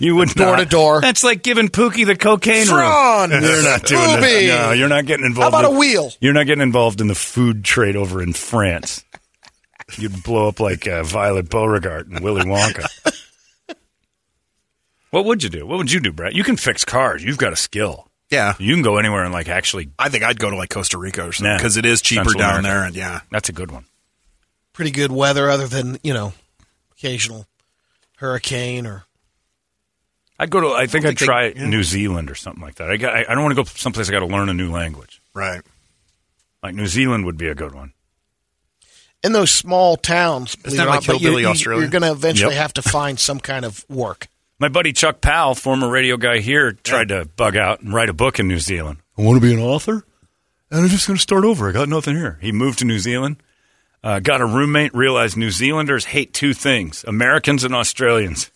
You 0.00 0.16
would 0.16 0.28
Door 0.34 0.56
not. 0.56 0.58
to 0.58 0.64
door. 0.66 1.00
That's 1.00 1.24
like 1.24 1.42
giving 1.42 1.68
Pookie 1.68 2.04
the 2.04 2.14
cocaine 2.14 2.66
Fran, 2.66 3.30
room. 3.30 3.42
You're 3.42 3.62
not 3.62 3.82
doing 3.84 4.02
that. 4.20 4.66
No, 4.66 4.72
you're 4.72 4.88
not 4.90 5.06
getting 5.06 5.24
involved. 5.24 5.54
How 5.54 5.60
about 5.60 5.70
in- 5.70 5.76
a 5.76 5.78
wheel? 5.78 6.10
You're 6.20 6.34
not 6.34 6.44
getting 6.44 6.60
involved 6.62 7.00
in 7.00 7.06
the 7.08 7.14
food 7.14 7.64
trade 7.64 7.96
over 7.96 8.22
in 8.22 8.34
France. 8.34 9.02
You'd 9.96 10.22
blow 10.22 10.48
up 10.48 10.60
like 10.60 10.86
uh, 10.86 11.02
Violet 11.04 11.48
Beauregarde 11.48 12.10
and 12.10 12.20
Willy 12.22 12.42
Wonka. 12.42 12.84
what 15.10 15.24
would 15.24 15.42
you 15.42 15.48
do? 15.48 15.66
What 15.66 15.78
would 15.78 15.90
you 15.90 16.00
do, 16.00 16.12
Brett? 16.12 16.34
You 16.34 16.44
can 16.44 16.56
fix 16.58 16.84
cars. 16.84 17.24
You've 17.24 17.38
got 17.38 17.54
a 17.54 17.56
skill. 17.56 18.08
Yeah. 18.30 18.54
You 18.58 18.74
can 18.74 18.82
go 18.82 18.98
anywhere 18.98 19.24
and 19.24 19.32
like 19.32 19.48
actually. 19.48 19.90
I 19.98 20.10
think 20.10 20.22
I'd 20.22 20.38
go 20.38 20.50
to 20.50 20.56
like 20.56 20.68
Costa 20.68 20.98
Rica 20.98 21.22
or 21.26 21.32
something 21.32 21.50
Nah. 21.50 21.56
because 21.56 21.78
it 21.78 21.86
is 21.86 22.02
cheaper 22.02 22.24
Central 22.24 22.38
down 22.40 22.58
America. 22.58 22.68
there. 22.68 22.84
And 22.88 22.96
yeah, 22.96 23.20
That's 23.30 23.48
a 23.48 23.52
good 23.54 23.70
one. 23.70 23.86
Pretty 24.78 24.92
good 24.92 25.10
weather, 25.10 25.50
other 25.50 25.66
than 25.66 25.98
you 26.04 26.14
know, 26.14 26.32
occasional 26.92 27.46
hurricane 28.18 28.86
or. 28.86 29.06
I'd 30.38 30.50
go 30.50 30.60
to. 30.60 30.68
I 30.68 30.86
think, 30.86 31.04
I 31.04 31.08
I'd 31.08 31.18
think 31.18 31.18
they- 31.18 31.24
try 31.26 31.46
yeah. 31.48 31.66
New 31.66 31.82
Zealand 31.82 32.30
or 32.30 32.36
something 32.36 32.62
like 32.62 32.76
that. 32.76 32.88
I, 32.88 32.96
got, 32.96 33.12
I, 33.12 33.24
I 33.28 33.34
don't 33.34 33.42
want 33.42 33.56
to 33.56 33.60
go 33.60 33.64
someplace 33.64 34.08
I 34.08 34.12
got 34.12 34.20
to 34.20 34.26
learn 34.26 34.48
a 34.48 34.54
new 34.54 34.70
language. 34.70 35.20
right. 35.34 35.62
Like 36.62 36.76
New 36.76 36.86
Zealand 36.86 37.24
would 37.24 37.36
be 37.36 37.48
a 37.48 37.56
good 37.56 37.74
one. 37.74 37.92
in 39.24 39.32
those 39.32 39.50
small 39.50 39.96
towns, 39.96 40.54
believe 40.54 40.76
that 40.76 40.84
it 40.84 40.86
or 40.86 40.90
like 40.90 41.00
not, 41.00 41.06
but 41.08 41.12
you- 41.14 41.18
hillbilly 41.22 41.42
you, 41.42 41.48
Australia? 41.48 41.80
You're 41.82 41.90
going 41.90 42.02
to 42.02 42.12
eventually 42.12 42.54
Yep. 42.54 42.62
have 42.62 42.74
to 42.74 42.82
find 42.82 43.18
some 43.18 43.40
kind 43.40 43.64
of 43.64 43.84
work. 43.88 44.28
My 44.60 44.68
buddy 44.68 44.92
Chuck 44.92 45.20
Powell, 45.20 45.56
former 45.56 45.88
radio 45.90 46.16
guy 46.16 46.38
here, 46.38 46.70
tried 46.72 47.08
to 47.08 47.24
bug 47.36 47.56
out 47.56 47.80
and 47.80 47.92
write 47.92 48.08
a 48.10 48.12
book 48.12 48.38
in 48.38 48.46
New 48.46 48.58
Zealand. 48.60 48.98
I 49.18 49.22
want 49.22 49.40
to 49.42 49.44
be 49.44 49.52
an 49.52 49.58
author, 49.60 50.04
and 50.70 50.80
I'm 50.82 50.88
just 50.88 51.08
going 51.08 51.16
to 51.16 51.22
start 51.22 51.44
over. 51.44 51.68
I 51.68 51.72
got 51.72 51.88
nothing 51.88 52.14
here. 52.16 52.38
He 52.40 52.52
moved 52.52 52.78
to 52.80 52.84
New 52.84 53.00
Zealand, 53.00 53.42
uh, 54.02 54.20
got 54.20 54.40
a 54.40 54.46
roommate, 54.46 54.94
realized 54.94 55.36
New 55.36 55.50
Zealanders 55.50 56.04
hate 56.04 56.32
two 56.32 56.54
things: 56.54 57.04
Americans 57.06 57.64
and 57.64 57.74
Australians. 57.74 58.50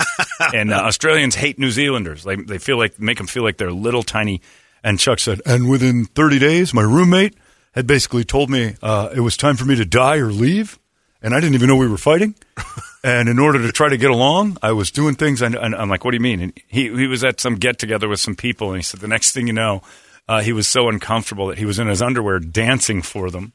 and 0.54 0.72
uh, 0.72 0.76
Australians 0.76 1.34
hate 1.34 1.58
New 1.58 1.70
Zealanders. 1.70 2.24
They 2.24 2.36
they 2.36 2.58
feel 2.58 2.78
like 2.78 3.00
make 3.00 3.18
them 3.18 3.26
feel 3.26 3.42
like 3.42 3.56
they're 3.56 3.72
little 3.72 4.02
tiny. 4.02 4.40
And 4.84 4.98
Chuck 4.98 5.20
said, 5.20 5.40
and 5.46 5.70
within 5.70 6.06
30 6.06 6.40
days, 6.40 6.74
my 6.74 6.82
roommate 6.82 7.36
had 7.72 7.86
basically 7.86 8.24
told 8.24 8.50
me 8.50 8.74
uh, 8.82 9.10
it 9.14 9.20
was 9.20 9.36
time 9.36 9.56
for 9.56 9.64
me 9.64 9.76
to 9.76 9.84
die 9.84 10.16
or 10.16 10.32
leave, 10.32 10.76
and 11.22 11.32
I 11.34 11.40
didn't 11.40 11.54
even 11.54 11.68
know 11.68 11.76
we 11.76 11.88
were 11.88 11.98
fighting. 11.98 12.34
And 13.04 13.28
in 13.28 13.40
order 13.40 13.60
to 13.60 13.72
try 13.72 13.88
to 13.88 13.96
get 13.96 14.12
along, 14.12 14.58
I 14.62 14.70
was 14.70 14.92
doing 14.92 15.16
things. 15.16 15.42
And, 15.42 15.56
and 15.56 15.74
I'm 15.74 15.88
like, 15.88 16.04
"What 16.04 16.12
do 16.12 16.16
you 16.16 16.22
mean?" 16.22 16.40
And 16.40 16.52
he 16.68 16.82
he 16.82 17.08
was 17.08 17.24
at 17.24 17.40
some 17.40 17.56
get 17.56 17.76
together 17.76 18.08
with 18.08 18.20
some 18.20 18.36
people, 18.36 18.68
and 18.68 18.76
he 18.76 18.82
said 18.84 19.00
the 19.00 19.08
next 19.08 19.32
thing 19.32 19.48
you 19.48 19.52
know, 19.52 19.82
uh, 20.28 20.40
he 20.40 20.52
was 20.52 20.68
so 20.68 20.88
uncomfortable 20.88 21.48
that 21.48 21.58
he 21.58 21.64
was 21.64 21.80
in 21.80 21.88
his 21.88 22.00
underwear 22.00 22.38
dancing 22.38 23.02
for 23.02 23.28
them 23.28 23.54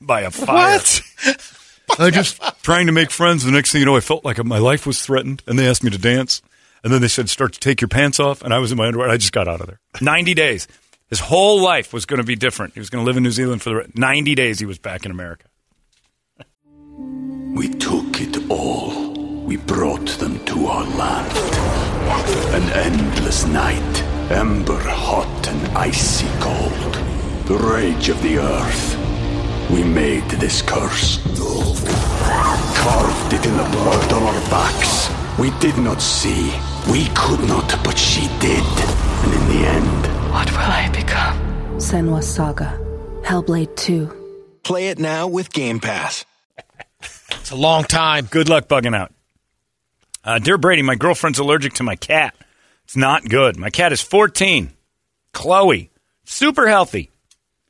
by 0.00 0.22
a 0.22 0.30
fire. 0.30 0.78
What? 0.78 1.02
I 1.98 2.04
was 2.06 2.14
just 2.14 2.40
trying 2.62 2.86
to 2.86 2.92
make 2.92 3.10
friends. 3.10 3.44
The 3.44 3.50
next 3.50 3.72
thing 3.72 3.80
you 3.80 3.86
know, 3.86 3.96
I 3.96 4.00
felt 4.00 4.24
like 4.24 4.42
my 4.44 4.58
life 4.58 4.86
was 4.86 5.00
threatened, 5.00 5.42
and 5.46 5.58
they 5.58 5.68
asked 5.68 5.84
me 5.84 5.90
to 5.90 5.98
dance. 5.98 6.42
And 6.84 6.92
then 6.92 7.00
they 7.00 7.08
said, 7.08 7.28
"Start 7.28 7.52
to 7.54 7.60
take 7.60 7.80
your 7.80 7.88
pants 7.88 8.20
off," 8.20 8.42
and 8.42 8.52
I 8.52 8.58
was 8.58 8.70
in 8.70 8.78
my 8.78 8.86
underwear. 8.86 9.08
I 9.08 9.16
just 9.16 9.32
got 9.32 9.48
out 9.48 9.60
of 9.60 9.66
there. 9.66 9.80
Ninety 10.00 10.34
days. 10.34 10.68
His 11.08 11.20
whole 11.20 11.60
life 11.60 11.92
was 11.92 12.04
going 12.04 12.18
to 12.18 12.26
be 12.26 12.34
different. 12.34 12.74
He 12.74 12.80
was 12.80 12.90
going 12.90 13.04
to 13.04 13.06
live 13.06 13.16
in 13.16 13.22
New 13.22 13.30
Zealand 13.30 13.62
for 13.62 13.70
the 13.70 13.76
re- 13.76 13.86
ninety 13.94 14.34
days. 14.34 14.58
He 14.58 14.66
was 14.66 14.78
back 14.78 15.04
in 15.04 15.10
America. 15.10 15.46
We 17.54 17.68
took 17.68 18.20
it 18.20 18.50
all. 18.50 19.14
We 19.44 19.56
brought 19.56 20.08
them 20.18 20.44
to 20.46 20.66
our 20.66 20.84
land. 20.84 21.36
An 22.54 22.62
endless 22.72 23.46
night, 23.46 24.02
ember 24.30 24.78
hot 24.78 25.48
and 25.48 25.78
icy 25.78 26.28
cold. 26.40 26.94
The 27.46 27.56
rage 27.56 28.08
of 28.08 28.20
the 28.22 28.38
earth. 28.38 29.05
We 29.70 29.82
made 29.82 30.28
this 30.30 30.62
curse. 30.62 31.18
Carved 32.76 33.32
it 33.32 33.44
in 33.46 33.56
the 33.56 33.64
blood 33.72 34.12
on 34.12 34.22
our 34.22 34.40
backs. 34.50 35.10
We 35.38 35.50
did 35.58 35.76
not 35.78 36.00
see. 36.00 36.52
We 36.90 37.06
could 37.14 37.40
not, 37.48 37.68
but 37.84 37.98
she 37.98 38.28
did. 38.38 38.64
And 39.24 39.32
in 39.34 39.48
the 39.48 39.66
end, 39.68 40.06
What 40.32 40.50
will 40.52 40.58
I 40.58 40.88
become? 40.94 41.36
Senua's 41.78 42.28
Saga. 42.28 42.78
Hellblade 43.22 43.74
2. 43.76 44.60
Play 44.62 44.88
it 44.88 44.98
now 44.98 45.26
with 45.26 45.52
Game 45.52 45.80
Pass. 45.80 46.24
It's 47.30 47.50
a 47.50 47.56
long 47.56 47.84
time. 47.84 48.26
Good 48.26 48.48
luck 48.48 48.68
bugging 48.68 48.94
out. 48.96 49.12
Uh, 50.24 50.38
Dear 50.38 50.58
Brady, 50.58 50.82
my 50.82 50.94
girlfriend's 50.96 51.38
allergic 51.38 51.74
to 51.74 51.82
my 51.82 51.96
cat. 51.96 52.34
It's 52.84 52.96
not 52.96 53.24
good. 53.28 53.56
My 53.56 53.70
cat 53.70 53.92
is 53.92 54.00
14. 54.00 54.70
Chloe, 55.32 55.90
super 56.24 56.66
healthy. 56.68 57.10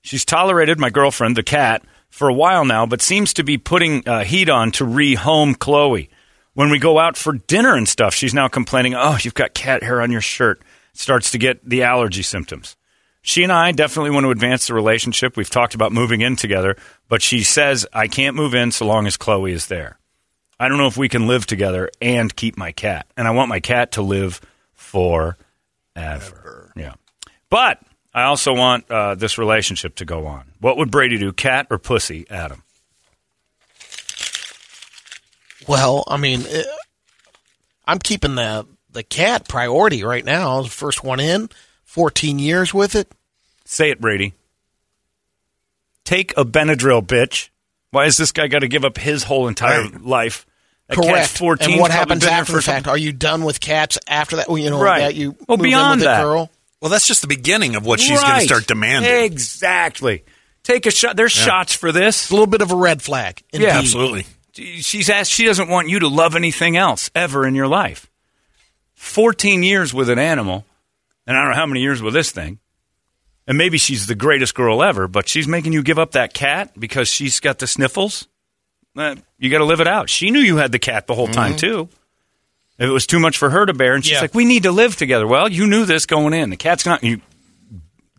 She's 0.07 0.25
tolerated 0.25 0.79
my 0.79 0.91
girlfriend, 0.91 1.37
the 1.37 1.43
cat, 1.43 1.83
for 2.11 2.29
a 2.29 2.33
while 2.33 2.65
now, 2.65 2.87
but 2.87 3.03
seems 3.03 3.35
to 3.35 3.43
be 3.43 3.59
putting 3.59 4.09
uh, 4.09 4.23
heat 4.23 4.49
on 4.49 4.71
to 4.73 4.85
rehome 4.85 5.59
Chloe. 5.59 6.09
When 6.55 6.71
we 6.71 6.79
go 6.79 7.01
out 7.01 7.17
for 7.17 7.33
dinner 7.33 7.75
and 7.75 7.89
stuff, 7.89 8.15
she's 8.15 8.33
now 8.33 8.47
complaining, 8.47 8.95
oh, 8.95 9.19
you've 9.21 9.35
got 9.35 9.53
cat 9.53 9.83
hair 9.83 10.01
on 10.01 10.13
your 10.13 10.21
shirt. 10.21 10.63
Starts 10.95 11.33
to 11.33 11.39
get 11.39 11.69
the 11.69 11.83
allergy 11.83 12.23
symptoms. 12.23 12.77
She 13.21 13.43
and 13.43 13.51
I 13.51 13.73
definitely 13.73 14.13
want 14.13 14.23
to 14.23 14.31
advance 14.31 14.69
the 14.69 14.75
relationship. 14.75 15.37
We've 15.37 15.51
talked 15.51 15.75
about 15.75 15.91
moving 15.91 16.21
in 16.21 16.37
together, 16.37 16.77
but 17.09 17.21
she 17.21 17.43
says 17.43 17.85
I 17.93 18.07
can't 18.07 18.37
move 18.37 18.55
in 18.55 18.71
so 18.71 18.87
long 18.87 19.09
as 19.09 19.17
Chloe 19.17 19.53
is 19.53 19.67
there. 19.67 19.99
I 20.61 20.69
don't 20.69 20.79
know 20.79 20.87
if 20.87 20.97
we 20.97 21.09
can 21.09 21.27
live 21.27 21.47
together 21.47 21.91
and 22.01 22.35
keep 22.35 22.57
my 22.57 22.71
cat. 22.71 23.07
And 23.17 23.27
I 23.27 23.33
want 23.33 23.49
my 23.49 23.59
cat 23.59 23.93
to 23.93 24.03
live 24.03 24.41
forever. 24.73 25.35
Yeah. 26.77 26.95
But 27.51 27.83
I 28.17 28.23
also 28.23 28.55
want 28.55 28.91
uh, 28.91 29.15
this 29.15 29.37
relationship 29.37 29.97
to 29.97 30.07
go 30.07 30.27
on. 30.27 30.47
What 30.59 30.79
would 30.79 30.91
Brady 30.91 31.19
do, 31.19 31.33
cat 31.35 31.67
or 31.71 31.77
pussy, 31.79 32.25
Adam? 32.31 32.63
Well, 35.69 36.05
I 36.07 36.17
mean, 36.17 36.45
eh, 36.49 36.63
I'm 37.87 37.99
keeping 37.99 38.35
the 38.35 38.67
the 38.91 39.03
cat 39.03 39.49
priority 39.49 40.03
right 40.03 40.25
now. 40.25 40.63
The 40.63 40.71
first 40.71 41.05
one 41.05 41.21
in. 41.21 41.51
14 41.85 42.39
years 42.39 42.75
with 42.75 42.95
it. 42.95 43.11
Say 43.65 43.91
it, 43.91 44.01
Brady. 44.01 44.35
Take 46.05 46.33
a 46.37 46.45
Benadryl, 46.45 47.03
bitch. 47.05 47.49
Why 47.91 48.05
has 48.05 48.17
this 48.17 48.33
guy 48.33 48.49
got 48.49 48.59
to 48.61 48.69
give 48.69 48.85
up 48.85 48.99
his 48.99 49.23
whole 49.25 49.49
entire 49.49 49.83
Right. 49.83 50.01
life? 50.03 50.47
That 50.89 50.97
Correct. 50.97 51.29
14. 51.29 51.73
and 51.73 51.81
what 51.81 51.91
happens 51.91 52.25
after 52.25 52.53
the 52.53 52.63
fact? 52.63 52.87
Are 52.87 52.99
you 52.99 53.13
done 53.13 53.45
with 53.45 53.61
cats 53.61 53.99
after 54.09 54.37
that? 54.37 54.49
Well, 54.49 54.59
You 54.59 54.71
know, 54.71 54.81
Right. 54.81 55.01
that 55.01 55.15
you 55.15 55.37
Well, 55.49 55.57
beyond 55.59 56.01
with 56.01 56.05
that. 56.07 56.23
girl. 56.23 56.51
Well, 56.81 56.91
that's 56.91 57.07
just 57.07 57.23
the 57.23 57.29
beginning 57.29 57.75
of 57.77 57.87
what 57.87 58.01
she's 58.01 58.21
going 58.23 58.41
to 58.41 58.45
start 58.47 58.67
demanding. 58.67 59.11
Exactly. 59.25 60.25
Take 60.63 60.87
a 60.87 60.91
shot. 60.91 61.17
There's 61.17 61.33
shots 61.33 61.75
for 61.75 61.93
this. 61.93 62.31
A 62.31 62.35
little 62.35 62.47
bit 62.47 62.61
of 62.61 62.71
a 62.73 62.77
red 62.77 63.01
flag. 63.01 63.43
Indeed. 63.53 63.67
Yeah, 63.67 63.79
Absolutely. 63.79 64.27
She's 64.53 65.11
asked. 65.11 65.31
She 65.33 65.45
doesn't 65.45 65.69
want 65.69 65.89
you 65.89 66.01
to 66.01 66.09
love 66.09 66.35
anything 66.35 66.77
else 66.77 67.11
ever 67.15 67.47
in 67.47 67.55
your 67.55 67.69
life. 67.69 68.11
Fourteen 68.95 69.63
years 69.63 69.93
with 69.93 70.09
an 70.09 70.19
animal, 70.19 70.65
and 71.27 71.37
I 71.37 71.43
don't 71.43 71.51
know 71.51 71.57
how 71.57 71.67
many 71.67 71.83
years 71.83 72.01
with 72.01 72.15
this 72.15 72.31
thing. 72.31 72.59
And 73.47 73.59
maybe 73.59 73.79
she's 73.79 74.07
the 74.07 74.15
greatest 74.15 74.55
girl 74.55 74.83
ever, 74.83 75.07
but 75.07 75.29
she's 75.29 75.47
making 75.47 75.73
you 75.75 75.83
give 75.83 75.99
up 75.99 76.13
that 76.13 76.33
cat 76.35 76.73
because 76.79 77.07
she's 77.09 77.39
got 77.39 77.59
the 77.59 77.67
sniffles. 77.67 78.27
Eh, 78.99 79.17
you 79.39 79.51
got 79.51 79.59
to 79.59 79.65
live 79.65 79.81
it 79.81 79.87
out. 79.87 80.09
She 80.09 80.31
knew 80.31 80.41
you 80.41 80.57
had 80.57 80.73
the 80.73 80.79
cat 80.79 81.07
the 81.07 81.15
whole 81.15 81.29
time 81.29 81.57
too. 81.57 81.89
If 82.79 82.89
it 82.89 82.93
was 82.93 83.07
too 83.07 83.19
much 83.19 83.39
for 83.39 83.51
her 83.51 83.65
to 83.65 83.73
bear, 83.73 83.95
and 83.95 84.05
she's 84.05 84.13
Yeah. 84.15 84.21
like, 84.21 84.35
"We 84.35 84.45
need 84.45 84.65
to 84.65 84.71
live 84.73 84.97
together." 84.97 85.27
Well, 85.27 85.51
you 85.51 85.67
knew 85.67 85.85
this 85.87 86.05
going 86.07 86.35
in. 86.35 86.51
The 86.51 86.57
cat's 86.57 86.85
not. 86.85 87.03
You 87.03 87.21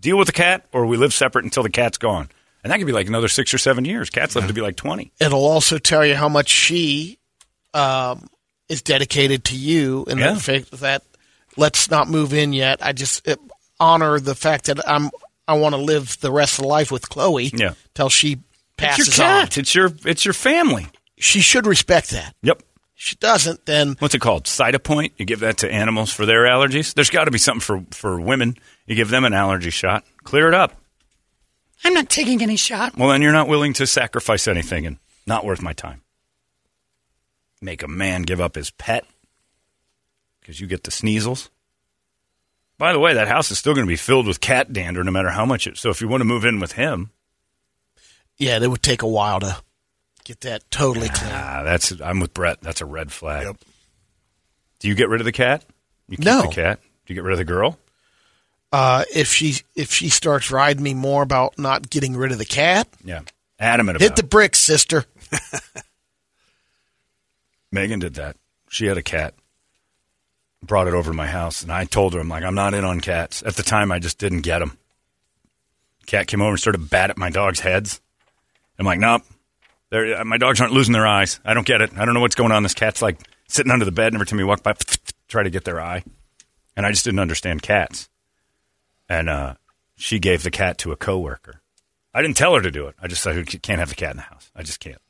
deal 0.01 0.17
with 0.17 0.27
the 0.27 0.33
cat, 0.33 0.65
or 0.71 0.85
we 0.85 0.97
live 0.97 1.13
separate 1.13 1.45
until 1.45 1.63
the 1.63 1.69
cat's 1.69 1.97
gone. 1.97 2.29
And 2.63 2.71
that 2.73 2.77
could 2.79 2.87
be 2.87 2.93
like 2.93 3.07
another 3.07 3.27
six 3.27 3.53
or 3.53 3.57
seven 3.59 3.85
years. 3.85 4.09
Cats 4.09 4.35
live 4.35 4.47
to 4.47 4.53
be 4.53 4.61
like 4.61 4.75
twenty. 4.75 5.11
It'll 5.19 5.45
also 5.45 5.77
tell 5.77 6.05
you 6.05 6.15
how 6.15 6.27
much 6.27 6.49
she 6.49 7.19
um, 7.73 8.27
is 8.67 8.81
dedicated 8.81 9.43
to 9.45 9.55
you, 9.55 10.05
and 10.09 10.19
Yeah. 10.19 10.33
the 10.33 10.39
fact 10.39 10.71
that 10.79 11.03
let's 11.55 11.89
not 11.91 12.09
move 12.09 12.33
in 12.33 12.51
yet. 12.53 12.79
I 12.83 12.93
just 12.93 13.27
uh, 13.27 13.35
honor 13.79 14.19
the 14.19 14.35
fact 14.35 14.65
that 14.65 14.87
I'm. 14.89 15.11
I 15.47 15.53
want 15.53 15.75
to 15.75 15.81
live 15.81 16.17
the 16.19 16.31
rest 16.31 16.59
of 16.59 16.65
life 16.65 16.91
with 16.91 17.07
Chloe. 17.09 17.51
Yeah. 17.53 17.73
till 17.93 18.09
she 18.09 18.39
passes 18.75 19.07
It's 19.09 19.17
your 19.17 19.27
on. 19.27 19.41
cat. 19.43 19.57
It's 19.59 19.75
your 19.75 19.91
it's 20.03 20.25
your 20.25 20.33
family. 20.33 20.87
She 21.19 21.39
should 21.39 21.65
respect 21.65 22.09
that. 22.09 22.35
Yep. 22.41 22.63
If 22.97 23.03
she 23.03 23.15
doesn't, 23.17 23.65
then 23.67 23.95
What's 23.99 24.15
it 24.15 24.21
called? 24.21 24.45
Cytopoint. 24.45 25.11
You 25.17 25.25
give 25.25 25.41
that 25.41 25.59
to 25.59 25.71
animals 25.71 26.11
for 26.11 26.25
their 26.25 26.43
allergies. 26.45 26.93
There's 26.93 27.11
got 27.11 27.25
to 27.25 27.31
be 27.31 27.37
something 27.37 27.61
for 27.61 27.85
for 27.91 28.19
women. 28.19 28.55
You 28.87 28.95
give 28.95 29.09
them 29.09 29.23
an 29.23 29.33
allergy 29.33 29.69
shot. 29.69 30.03
Clear 30.23 30.47
it 30.47 30.53
up. 30.53 30.73
I'm 31.83 31.93
not 31.93 32.09
taking 32.09 32.41
any 32.41 32.55
shot. 32.55 32.97
Well, 32.97 33.09
then 33.09 33.21
you're 33.21 33.31
not 33.31 33.47
willing 33.47 33.73
to 33.73 33.85
sacrifice 33.85 34.47
anything, 34.47 34.87
and 34.87 34.97
not 35.27 35.45
worth 35.45 35.61
my 35.61 35.73
time. 35.73 36.01
Make 37.61 37.83
a 37.83 37.87
man 37.87 38.23
give 38.23 38.41
up 38.41 38.55
his 38.55 38.71
pet 38.71 39.05
because 40.39 40.59
you 40.59 40.65
get 40.65 40.83
the 40.83 40.91
sneezels. 40.91 41.49
By 42.79 42.93
the 42.93 42.99
way, 42.99 43.13
that 43.13 43.27
house 43.27 43.51
is 43.51 43.59
still 43.59 43.73
going 43.73 43.85
to 43.85 43.91
be 43.91 43.95
filled 43.95 44.27
with 44.27 44.41
cat 44.41 44.73
dander, 44.73 45.03
no 45.03 45.11
matter 45.11 45.29
how 45.29 45.45
much 45.45 45.67
it. 45.67 45.77
So 45.77 45.89
if 45.89 46.01
you 46.01 46.07
want 46.07 46.21
to 46.21 46.25
move 46.25 46.45
in 46.45 46.59
with 46.59 46.73
him, 46.73 47.11
yeah, 48.37 48.57
it 48.59 48.67
would 48.69 48.83
take 48.83 49.01
a 49.01 49.07
while 49.07 49.39
to 49.39 49.61
get 50.27 50.41
that 50.41 50.69
totally 50.69 51.09
clean. 51.09 51.31
ah, 51.33 51.63
that's 51.63 51.91
I'm 52.01 52.19
with 52.19 52.33
Brett. 52.33 52.61
That's 52.61 52.81
a 52.81 52.85
red 52.85 53.11
flag. 53.11 53.55
Do 54.79 54.87
you 54.87 54.95
get 54.95 55.09
rid 55.09 55.21
of 55.21 55.25
the 55.25 55.31
cat? 55.31 55.63
You 56.09 56.17
keep 56.17 56.25
No. 56.25 56.41
the 56.43 56.47
cat. 56.49 56.79
Do 57.05 57.13
you 57.13 57.15
get 57.15 57.23
rid 57.23 57.33
of 57.33 57.37
the 57.39 57.45
girl? 57.45 57.79
Uh, 58.71 59.05
if 59.15 59.29
she 59.33 59.55
if 59.75 59.91
she 59.93 60.09
starts 60.09 60.51
riding 60.51 60.83
me 60.83 60.93
more 60.93 61.23
about 61.23 61.57
not 61.57 61.89
getting 61.89 62.15
rid 62.17 62.31
of 62.31 62.37
the 62.37 62.45
cat, 62.45 62.87
Yeah. 63.03 63.21
Adamant 63.59 63.95
about 63.95 64.03
hit 64.03 64.15
the 64.17 64.23
bricks, 64.23 64.59
sister. 64.59 65.05
Megan 67.71 67.99
did 67.99 68.15
that. 68.15 68.35
She 68.69 68.85
had 68.85 68.97
a 68.97 69.03
cat. 69.03 69.33
Brought 70.63 70.87
it 70.87 70.93
over 70.93 71.11
to 71.11 71.15
my 71.17 71.27
house, 71.27 71.61
and 71.63 71.71
I 71.71 71.85
told 71.85 72.13
her, 72.13 72.19
I'm 72.19 72.29
like, 72.29 72.43
I'm 72.43 72.55
not 72.55 72.73
in 72.73 72.83
on 72.83 72.99
cats. 72.99 73.43
At 73.45 73.55
the 73.55 73.63
time, 73.63 73.91
I 73.91 73.99
just 73.99 74.17
didn't 74.17 74.41
get 74.41 74.59
them. 74.59 74.77
Cat 76.07 76.27
came 76.27 76.41
over 76.41 76.51
and 76.51 76.59
started 76.59 76.89
bat 76.89 77.09
at 77.09 77.17
my 77.17 77.29
dog's 77.29 77.59
heads. 77.59 78.01
I'm 78.79 78.85
like, 78.85 78.99
nope. 78.99 79.21
They're, 79.89 80.23
my 80.25 80.37
dogs 80.37 80.59
aren't 80.59 80.73
losing 80.73 80.93
their 80.93 81.07
eyes. 81.07 81.39
I 81.45 81.53
don't 81.53 81.65
get 81.65 81.81
it. 81.81 81.97
I 81.97 82.05
don't 82.05 82.13
know 82.13 82.19
what's 82.19 82.35
going 82.35 82.51
on. 82.51 82.63
This 82.63 82.73
cat's 82.73 83.01
like 83.01 83.19
sitting 83.47 83.71
under 83.71 83.85
the 83.85 83.91
bed, 83.91 84.07
and 84.07 84.15
every 84.15 84.25
time 84.25 84.39
you 84.39 84.47
walk 84.47 84.63
by, 84.63 84.73
try 85.27 85.43
to 85.43 85.49
get 85.49 85.63
their 85.63 85.81
eye. 85.81 86.03
And 86.75 86.85
I 86.85 86.91
just 86.91 87.05
didn't 87.05 87.19
understand 87.19 87.61
cats. 87.61 88.09
And 89.09 89.29
uh, 89.29 89.55
she 89.95 90.19
gave 90.19 90.43
the 90.43 90.51
cat 90.51 90.77
to 90.79 90.91
a 90.91 90.97
coworker. 90.97 91.61
I 92.13 92.21
didn't 92.21 92.37
tell 92.37 92.55
her 92.55 92.61
to 92.61 92.71
do 92.71 92.87
it. 92.87 92.95
I 93.01 93.07
just 93.07 93.23
said, 93.23 93.35
"You 93.35 93.59
can't 93.59 93.79
have 93.79 93.89
the 93.89 93.95
cat 93.95 94.11
in 94.11 94.17
the 94.17 94.23
house. 94.23 94.51
I 94.55 94.63
just 94.63 94.79
can't. 94.79 95.01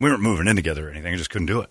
We 0.00 0.10
weren't 0.10 0.22
moving 0.22 0.46
in 0.46 0.56
together 0.56 0.88
or 0.88 0.90
anything. 0.90 1.12
I 1.12 1.16
just 1.16 1.30
couldn't 1.30 1.46
do 1.46 1.60
it. 1.60 1.70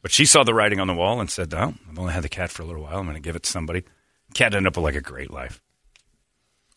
But 0.00 0.12
she 0.12 0.26
saw 0.26 0.44
the 0.44 0.54
writing 0.54 0.80
on 0.80 0.86
the 0.86 0.94
wall 0.94 1.20
and 1.20 1.30
said, 1.30 1.52
"Oh, 1.52 1.74
I've 1.90 1.98
only 1.98 2.12
had 2.12 2.24
the 2.24 2.28
cat 2.28 2.50
for 2.50 2.62
a 2.62 2.66
little 2.66 2.82
while. 2.82 2.98
I'm 2.98 3.04
going 3.04 3.16
to 3.16 3.20
give 3.20 3.36
it 3.36 3.42
to 3.42 3.50
somebody." 3.50 3.84
Cat 4.32 4.54
ended 4.54 4.68
up 4.68 4.76
with 4.76 4.84
like 4.84 4.94
a 4.94 5.00
great 5.00 5.30
life, 5.30 5.60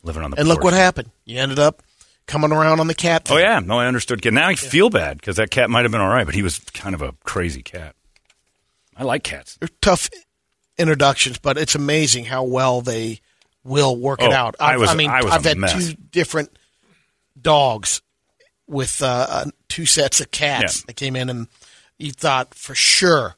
living 0.04 0.24
on 0.24 0.32
the. 0.32 0.40
And 0.40 0.48
look 0.48 0.64
what 0.64 0.74
happened. 0.74 1.12
You 1.26 1.40
ended 1.40 1.60
up 1.60 1.82
coming 2.28 2.52
around 2.52 2.80
on 2.80 2.88
the 2.88 2.94
cat. 2.96 3.30
Oh 3.32 3.38
yeah, 3.38 3.60
no, 3.60 3.80
I 3.80 3.88
understood. 3.88 4.24
Now 4.32 4.48
I 4.48 4.56
feel 4.56 4.90
bad 4.90 5.18
because 5.18 5.38
that 5.38 5.50
cat 5.50 5.70
might 5.70 5.84
have 5.84 5.92
been 5.92 6.02
all 6.02 6.10
right, 6.10 6.26
but 6.26 6.36
he 6.36 6.44
was 6.44 6.60
kind 6.60 6.94
of 6.94 7.02
a 7.02 7.14
crazy 7.24 7.64
cat. 7.64 7.96
I 8.96 9.04
like 9.04 9.24
cats. 9.24 9.58
They're 9.60 9.70
tough 9.82 10.10
introductions, 10.78 11.38
but 11.40 11.58
it's 11.58 11.76
amazing 11.76 12.26
how 12.26 12.44
well 12.44 12.82
they 12.82 13.22
will 13.64 13.96
work 13.96 14.22
it 14.22 14.30
Oh, 14.30 14.34
out. 14.34 14.56
I 14.60 14.78
was- 14.78 14.90
I 14.90 14.96
mean, 14.96 15.10
I 15.10 15.28
have 15.30 15.44
had 15.46 15.58
mess. 15.58 15.74
two 15.90 15.94
different 16.12 16.58
dogs 17.40 18.02
with 18.68 19.02
uh, 19.02 19.28
uh, 19.30 19.46
two 19.70 19.86
sets 19.86 20.20
of 20.22 20.32
cats 20.32 20.80
Yeah. 20.80 20.84
that 20.88 20.94
came 20.96 21.16
in, 21.16 21.30
and 21.30 21.48
you 21.98 22.12
thought 22.12 22.54
for 22.54 22.76
sure 22.76 23.36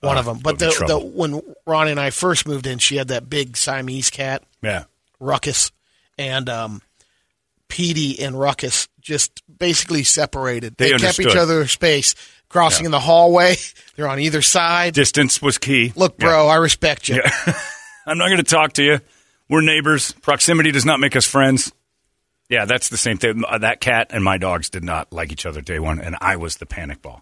one 0.00 0.16
Uh, 0.16 0.20
of 0.20 0.26
them. 0.26 0.38
But 0.38 0.58
the, 0.58 0.66
the, 0.86 0.98
when 0.98 1.40
Ronnie 1.66 1.92
and 1.92 2.00
I 2.00 2.10
first 2.10 2.46
moved 2.46 2.66
in, 2.66 2.78
she 2.78 2.96
had 2.96 3.08
that 3.08 3.28
big 3.30 3.56
Siamese 3.56 4.10
cat, 4.10 4.42
Yeah, 4.62 4.84
Ruckus, 5.20 5.70
and 6.18 6.48
um, 6.48 6.82
Petey 7.68 8.20
and 8.22 8.38
Ruckus 8.38 8.88
just 9.00 9.42
basically 9.58 10.02
separated. 10.04 10.76
They 10.76 10.92
kept 10.92 11.20
each 11.20 11.36
other 11.36 11.66
space. 11.66 12.14
Crossing 12.48 12.84
Yeah. 12.84 12.88
in 12.88 12.90
the 12.92 13.00
hallway, 13.00 13.56
they're 13.96 14.08
on 14.08 14.20
either 14.20 14.40
side. 14.40 14.94
distance 14.94 15.42
was 15.42 15.58
key. 15.58 15.92
Look, 15.96 16.16
bro, 16.16 16.46
I 16.46 16.56
respect 16.56 17.08
you. 17.08 17.20
I'm 18.06 18.18
not 18.18 18.26
going 18.26 18.38
to 18.38 18.44
talk 18.44 18.74
to 18.74 18.84
you. 18.84 19.00
We're 19.48 19.62
neighbors. 19.62 20.12
Proximity 20.22 20.70
does 20.70 20.84
not 20.84 21.00
make 21.00 21.16
us 21.16 21.26
friends. 21.26 21.72
Yeah, 22.48 22.64
that's 22.64 22.88
the 22.88 22.96
same 22.96 23.18
thing. 23.18 23.42
Uh, 23.48 23.58
That 23.58 23.80
cat 23.80 24.08
and 24.10 24.22
my 24.22 24.38
dogs 24.38 24.70
did 24.70 24.84
not 24.84 25.12
like 25.12 25.32
each 25.32 25.44
other 25.44 25.60
day 25.60 25.80
one, 25.80 26.00
and 26.00 26.16
I 26.20 26.36
was 26.36 26.56
the 26.58 26.66
panic 26.66 27.02
ball. 27.02 27.20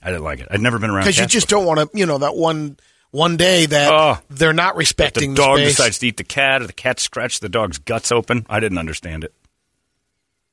I 0.00 0.10
didn't 0.10 0.22
like 0.22 0.38
it. 0.38 0.48
I'd 0.50 0.60
never 0.60 0.78
been 0.78 0.90
around 0.90 1.02
because 1.04 1.18
you 1.18 1.26
just 1.26 1.48
before. 1.48 1.64
don't 1.64 1.76
want 1.76 1.92
to, 1.92 1.98
you 1.98 2.06
know, 2.06 2.18
that 2.18 2.36
one 2.36 2.76
one 3.14 3.36
day 3.36 3.66
that 3.66 3.92
Oh. 3.92 4.18
they're 4.28 4.52
not 4.52 4.76
respecting 4.76 5.34
the 5.34 5.40
dog 5.42 5.58
space. 5.58 5.76
decides 5.76 5.98
to 6.00 6.08
eat 6.08 6.16
the 6.16 6.24
cat, 6.24 6.60
or 6.62 6.66
the 6.66 6.72
cat 6.72 6.98
scratched 7.00 7.40
the 7.40 7.48
dog's 7.48 7.78
guts 7.78 8.10
open. 8.10 8.44
I 8.48 8.60
didn't 8.60 8.78
understand 8.78 9.24
it. 9.24 9.32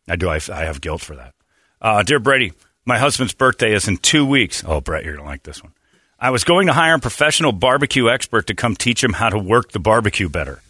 I 0.08 0.16
do. 0.16 0.30
I, 0.30 0.40
I 0.52 0.66
have 0.66 0.80
guilt 0.82 1.02
for 1.02 1.16
that. 1.16 1.34
Uh, 1.82 2.04
dear 2.04 2.20
Brady, 2.20 2.54
my 2.86 2.98
husband's 2.98 3.34
birthday 3.34 3.74
is 3.74 3.88
in 3.88 3.98
two 3.98 4.26
weeks. 4.26 4.64
Oh, 4.66 4.82
Brett, 4.82 5.04
you're 5.04 5.16
gonna 5.16 5.28
like 5.28 5.44
this 5.44 5.64
one. 5.64 5.74
I 6.20 6.30
was 6.30 6.44
going 6.44 6.68
to 6.68 6.74
hire 6.74 6.94
a 6.96 7.00
professional 7.00 7.52
barbecue 7.52 8.08
expert 8.10 8.46
to 8.48 8.54
come 8.54 8.76
teach 8.76 9.04
him 9.04 9.14
how 9.14 9.30
to 9.30 9.40
work 9.40 9.72
the 9.72 9.80
barbecue 9.80 10.30
better. 10.30 10.62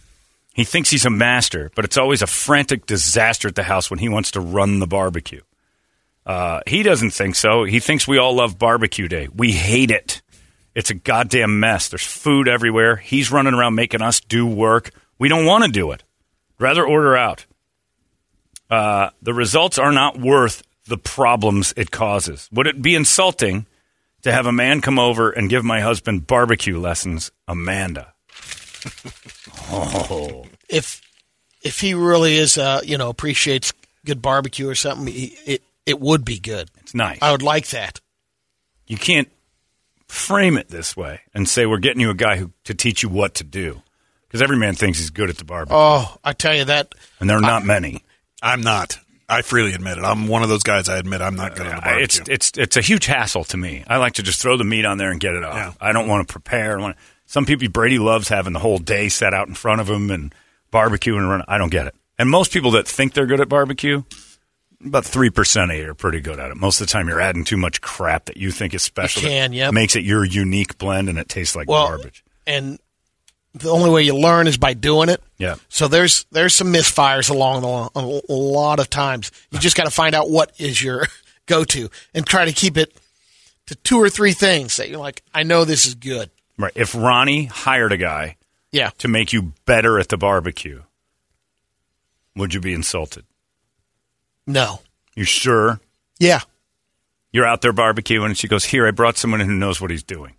He 0.53 0.63
thinks 0.63 0.89
he's 0.89 1.05
a 1.05 1.09
master, 1.09 1.71
but 1.75 1.83
it's 1.83 1.97
always 1.97 2.21
a 2.21 2.27
frantic 2.27 2.85
disaster 2.85 3.49
at 3.49 3.55
the 3.55 3.63
house 3.63 3.89
when 3.89 3.99
he 3.99 4.07
wants 4.07 4.31
to 4.31 4.39
run 4.39 4.79
the 4.79 4.87
barbecue. 4.87 5.41
Uh, 6.25 6.61
he 6.67 6.83
doesn't 6.83 7.11
think 7.11 7.35
so. 7.35 7.63
He 7.65 7.79
thinks 7.81 8.07
we 8.07 8.17
all 8.17 8.33
love 8.35 8.57
barbecue 8.59 9.07
day. 9.09 9.27
We 9.35 9.51
hate 9.51 9.91
it. 9.91 10.21
It's 10.73 10.89
a 10.89 10.93
goddamn 10.93 11.59
mess. 11.59 11.89
There's 11.89 12.05
food 12.05 12.47
everywhere. 12.47 12.95
He's 12.95 13.31
running 13.31 13.53
around 13.53 13.75
making 13.75 14.01
us 14.01 14.19
do 14.19 14.45
work. 14.47 14.91
We 15.19 15.27
don't 15.27 15.45
want 15.45 15.65
to 15.65 15.71
do 15.71 15.91
it. 15.91 16.03
Rather 16.59 16.85
order 16.85 17.17
out. 17.17 17.45
Uh, 18.69 19.09
the 19.21 19.33
results 19.33 19.77
are 19.77 19.91
not 19.91 20.19
worth 20.19 20.63
the 20.87 20.97
problems 20.97 21.73
it 21.75 21.91
causes. 21.91 22.47
Would 22.53 22.67
it 22.67 22.81
be 22.81 22.95
insulting 22.95 23.65
to 24.21 24.31
have 24.31 24.45
a 24.45 24.51
man 24.51 24.81
come 24.81 24.97
over 24.97 25.29
and 25.29 25.49
give 25.49 25.63
my 25.65 25.81
husband 25.81 26.25
barbecue 26.27 26.79
lessons, 26.79 27.31
Amanda? 27.47 28.13
oh, 29.71 30.45
if 30.69 31.01
if 31.61 31.79
he 31.79 31.93
really 31.93 32.37
is, 32.37 32.57
uh, 32.57 32.81
you 32.83 32.97
know, 32.97 33.09
appreciates 33.09 33.73
good 34.05 34.21
barbecue 34.21 34.67
or 34.67 34.75
something, 34.75 35.13
he, 35.13 35.35
it 35.45 35.63
it 35.85 35.99
would 35.99 36.23
be 36.23 36.39
good. 36.39 36.69
it's 36.79 36.95
nice. 36.95 37.19
I 37.21 37.31
would 37.31 37.43
like 37.43 37.67
that. 37.69 37.99
you 38.87 38.97
can't 38.97 39.29
frame 40.11 40.57
it 40.57 40.67
this 40.69 40.95
way 40.97 41.21
and 41.33 41.47
say 41.47 41.65
we're 41.65 41.77
getting 41.79 42.01
you 42.01 42.09
a 42.09 42.13
guy 42.15 42.37
who 42.37 42.51
to 42.65 42.73
teach 42.73 43.01
you 43.03 43.09
what 43.09 43.35
to 43.35 43.43
do 43.43 43.81
because 44.27 44.41
every 44.41 44.57
man 44.57 44.75
thinks 44.75 44.99
he's 44.99 45.09
good 45.09 45.29
at 45.29 45.37
the 45.37 45.45
barbecue, 45.45 45.75
Oh, 45.77 46.17
I 46.23 46.33
tell 46.33 46.55
you 46.55 46.65
that. 46.65 46.93
and 47.19 47.29
there 47.29 47.37
are 47.37 47.41
not 47.41 47.63
many. 47.65 48.03
I'm 48.41 48.61
not. 48.61 48.97
I 49.29 49.41
freely 49.43 49.73
admit 49.73 49.97
it. 49.97 50.03
I'm 50.03 50.27
one 50.27 50.43
of 50.43 50.49
those 50.49 50.63
guys. 50.63 50.89
I 50.89 50.97
admit 50.97 51.21
I'm 51.21 51.35
not 51.35 51.55
good 51.55 51.65
at 51.67 51.81
the 51.81 51.87
I- 51.87 51.99
It's 52.01 52.19
it's 52.27 52.51
it's 52.57 52.75
a 52.77 52.81
huge 52.81 53.05
hassle 53.05 53.45
to 53.45 53.57
me. 53.57 53.83
I 53.87 53.97
like 53.97 54.13
to 54.13 54.23
just 54.23 54.41
throw 54.41 54.57
the 54.57 54.65
meat 54.65 54.83
on 54.83 54.97
there 54.97 55.11
and 55.11 55.19
get 55.21 55.33
it 55.35 55.43
off. 55.45 55.55
Yeah. 55.55 55.73
I 55.79 55.93
don't 55.93 56.07
want 56.09 56.27
to 56.27 56.31
prepare. 56.31 56.77
I 56.77 56.81
want 56.81 56.97
some 57.27 57.45
people 57.45 57.69
Brady 57.69 57.97
loves 57.97 58.27
having 58.27 58.51
the 58.51 58.59
whole 58.59 58.77
day 58.77 59.07
set 59.07 59.33
out 59.33 59.47
in 59.47 59.53
front 59.53 59.79
of 59.79 59.89
him 59.89 60.11
and 60.11 60.35
barbecue 60.71 61.15
and 61.15 61.29
run. 61.29 61.43
I 61.47 61.57
don't 61.57 61.69
get 61.71 61.87
it. 61.87 61.95
And 62.19 62.29
most 62.29 62.51
people 62.51 62.71
that 62.71 62.87
think 62.87 63.13
they're 63.13 63.25
good 63.25 63.39
at 63.39 63.47
barbecue, 63.47 64.03
about 64.85 65.05
three 65.05 65.29
percent 65.29 65.71
of 65.71 65.77
you 65.77 65.89
are 65.89 65.93
pretty 65.93 66.19
good 66.21 66.39
at 66.39 66.51
it. 66.51 66.57
Most 66.57 66.81
of 66.81 66.87
the 66.87 66.91
time, 66.91 67.07
you're 67.07 67.21
adding 67.21 67.43
too 67.43 67.57
much 67.57 67.81
crap 67.81 68.25
that 68.25 68.37
you 68.37 68.51
think 68.51 68.73
is 68.73 68.81
special. 68.81 69.21
You 69.23 69.27
can, 69.29 69.53
yep. 69.53 69.73
makes 69.73 69.95
it 69.95 70.03
your 70.03 70.23
unique 70.25 70.77
blend, 70.77 71.09
and 71.09 71.17
it 71.17 71.29
tastes 71.29 71.55
like 71.55 71.69
Well, 71.69 71.87
garbage. 71.87 72.23
and 72.47 72.79
the 73.53 73.69
only 73.69 73.89
way 73.89 74.01
you 74.03 74.15
learn 74.15 74.47
is 74.47 74.57
by 74.57 74.73
doing 74.73 75.09
it. 75.09 75.21
Yeah. 75.37 75.55
So 75.69 75.87
there's 75.87 76.25
there's 76.31 76.55
some 76.55 76.71
misfires 76.73 77.29
along 77.29 77.61
the 77.61 78.21
a 78.29 78.33
lot 78.33 78.79
of 78.79 78.89
times. 78.89 79.31
You 79.51 79.59
just 79.59 79.75
got 79.75 79.83
to 79.85 79.91
find 79.91 80.15
out 80.15 80.29
what 80.29 80.51
is 80.57 80.81
your 80.81 81.07
go 81.47 81.63
to 81.65 81.89
and 82.13 82.25
try 82.25 82.45
to 82.45 82.53
keep 82.53 82.77
it 82.77 82.95
to 83.67 83.75
two 83.75 83.97
or 83.97 84.09
three 84.09 84.31
things 84.33 84.77
that 84.77 84.89
you're 84.89 84.99
like, 84.99 85.21
I 85.33 85.43
know 85.43 85.65
this 85.65 85.85
is 85.85 85.95
good. 85.95 86.29
Right. 86.57 86.71
If 86.75 86.95
Ronnie 86.95 87.45
hired 87.45 87.91
a 87.91 87.97
guy 87.97 88.37
Yeah. 88.71 88.91
to 88.99 89.07
make 89.07 89.33
you 89.33 89.53
better 89.65 89.99
at 89.99 90.09
the 90.09 90.17
barbecue, 90.17 90.83
would 92.35 92.53
you 92.53 92.61
be 92.61 92.73
insulted? 92.73 93.25
No. 94.47 94.79
You 95.15 95.23
sure? 95.23 95.79
Yeah. 96.19 96.39
You're 97.31 97.45
out 97.45 97.61
there 97.61 97.73
barbecuing, 97.73 98.25
and 98.27 98.37
she 98.37 98.47
goes, 98.47 98.65
"Here, 98.65 98.85
I 98.87 98.91
brought 98.91 99.17
someone 99.17 99.39
who 99.39 99.53
knows 99.53 99.79
what 99.79 99.89
he's 99.91 100.03
doing." 100.03 100.35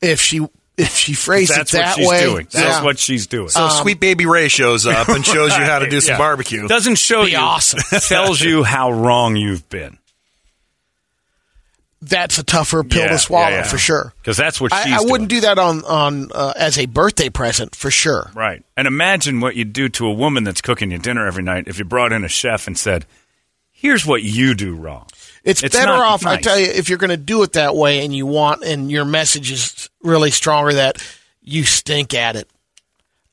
If 0.00 0.20
she 0.20 0.46
if 0.76 0.94
she 0.96 1.12
phrased 1.14 1.52
it 1.52 1.56
That's 1.56 1.74
it 1.74 1.78
what 1.78 1.84
that 1.84 1.94
she's 1.96 2.08
way, 2.08 2.22
doing. 2.24 2.48
That's 2.50 2.78
yeah, 2.78 2.82
what 2.84 2.98
she's 2.98 3.26
doing. 3.28 3.48
so 3.48 3.64
um, 3.64 3.70
sweet 3.70 4.00
baby 4.00 4.26
Ray 4.26 4.48
shows 4.48 4.86
up 4.86 5.08
and 5.08 5.24
shows 5.24 5.56
you 5.56 5.62
how 5.64 5.78
to 5.78 5.88
do 5.90 6.00
some 6.00 6.14
Yeah. 6.14 6.18
barbecue. 6.18 6.66
Doesn't 6.66 6.96
show 6.96 7.24
Be 7.26 7.32
you. 7.32 7.36
awesome. 7.38 7.80
tells 8.08 8.40
you 8.40 8.64
how 8.64 8.90
wrong 8.90 9.36
you've 9.36 9.68
been. 9.68 9.98
That's 12.08 12.38
a 12.38 12.42
tougher 12.42 12.84
pill 12.84 13.02
Yeah, 13.02 13.08
to 13.08 13.18
swallow 13.18 13.48
yeah, 13.50 13.56
yeah. 13.56 13.62
for 13.64 13.78
sure. 13.78 14.12
Because 14.20 14.36
that's 14.36 14.60
what 14.60 14.72
she's 14.72 14.92
I, 14.92 14.98
I 14.98 15.00
wouldn't 15.02 15.28
doing. 15.30 15.40
do 15.40 15.46
that 15.46 15.58
on 15.58 15.84
on 15.84 16.30
uh, 16.32 16.52
as 16.56 16.78
a 16.78 16.86
birthday 16.86 17.28
present 17.28 17.74
for 17.74 17.90
sure. 17.90 18.30
Right. 18.34 18.62
And 18.76 18.86
imagine 18.86 19.40
what 19.40 19.56
you'd 19.56 19.72
do 19.72 19.88
to 19.90 20.06
a 20.06 20.12
woman 20.12 20.44
that's 20.44 20.60
cooking 20.60 20.90
you 20.90 20.98
dinner 20.98 21.26
every 21.26 21.42
night 21.42 21.64
if 21.68 21.78
you 21.78 21.84
brought 21.84 22.12
in 22.12 22.24
a 22.24 22.28
chef 22.28 22.66
and 22.66 22.76
said, 22.78 23.06
"Here's 23.72 24.04
what 24.06 24.22
you 24.22 24.54
do 24.54 24.74
wrong." 24.74 25.06
It's, 25.44 25.62
It's 25.62 25.76
better 25.76 25.92
off, 25.92 26.24
I 26.24 26.38
tell 26.38 26.58
you, 26.58 26.66
if 26.68 26.88
you're 26.88 26.96
going 26.96 27.10
to 27.10 27.18
do 27.18 27.42
it 27.42 27.52
that 27.52 27.76
way 27.76 28.02
and 28.02 28.16
you 28.16 28.24
want, 28.24 28.64
and 28.64 28.90
your 28.90 29.04
message 29.04 29.50
is 29.52 29.90
really 30.02 30.30
stronger 30.30 30.72
that 30.72 30.96
you 31.42 31.64
stink 31.64 32.14
at 32.14 32.34
it. 32.34 32.48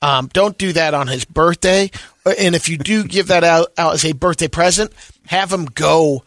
Um, 0.01 0.29
don't 0.33 0.57
do 0.57 0.73
that 0.73 0.93
on 0.93 1.07
his 1.07 1.23
birthday. 1.23 1.89
Uh, 2.25 2.33
And 2.37 2.53
if 2.53 2.67
you 2.67 2.77
do 2.77 3.05
give 3.05 3.27
that 3.27 3.45
out, 3.45 3.71
out 3.77 3.93
as 3.93 4.03
a 4.03 4.11
birthday 4.11 4.49
present, 4.49 4.91
have 5.27 5.53
him 5.53 5.63
go 5.65 6.25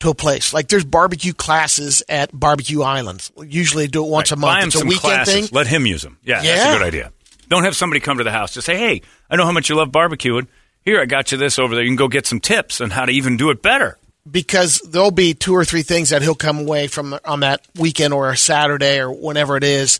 to 0.00 0.10
a 0.10 0.14
place. 0.14 0.52
Like 0.52 0.68
there's 0.68 0.84
barbecue 0.84 1.32
classes 1.32 2.02
at 2.08 2.30
Barbecue 2.38 2.82
Islands. 2.82 3.30
Usually 3.46 3.86
do 3.86 4.04
it 4.04 4.08
once 4.10 4.32
a 4.32 4.36
month. 4.36 4.54
Buy 4.54 4.60
him 4.62 4.66
It's 4.68 4.76
a 4.76 4.78
some 4.80 4.88
weekend 4.88 5.02
classes. 5.02 5.34
thing. 5.34 5.56
Let 5.56 5.66
him 5.66 5.86
use 5.86 6.02
them. 6.02 6.18
Yeah, 6.24 6.42
that's 6.42 6.74
a 6.74 6.78
good 6.78 6.86
idea. 6.86 7.12
Don't 7.48 7.64
have 7.64 7.76
somebody 7.76 8.00
come 8.00 8.18
to 8.18 8.24
the 8.24 8.30
house. 8.30 8.54
Just 8.54 8.66
say, 8.66 8.76
"Hey, 8.76 9.02
I 9.30 9.36
know 9.36 9.44
how 9.44 9.52
much 9.52 9.68
you 9.68 9.76
love 9.76 9.88
barbecuing. 9.90 10.46
Here, 10.84 11.00
I 11.00 11.04
got 11.06 11.32
you 11.32 11.38
this 11.38 11.58
over 11.58 11.74
there. 11.74 11.84
You 11.84 11.90
can 11.90 11.96
go 11.96 12.08
get 12.08 12.26
some 12.26 12.40
tips 12.40 12.80
on 12.80 12.90
how 12.90 13.04
to 13.04 13.12
even 13.12 13.36
do 13.36 13.50
it 13.50 13.62
better." 13.62 13.96
because 14.30 14.80
there'll 14.86 15.10
be 15.10 15.32
two 15.32 15.54
or 15.56 15.64
three 15.64 15.82
things 15.82 16.10
that 16.10 16.20
he'll 16.20 16.34
come 16.34 16.58
away 16.58 16.86
from 16.86 17.18
on 17.24 17.40
that 17.40 17.66
weekend 17.74 18.12
or 18.12 18.30
a 18.30 18.36
Saturday 18.36 18.98
or 19.00 19.10
whenever 19.10 19.56
it 19.56 19.64
is. 19.64 19.98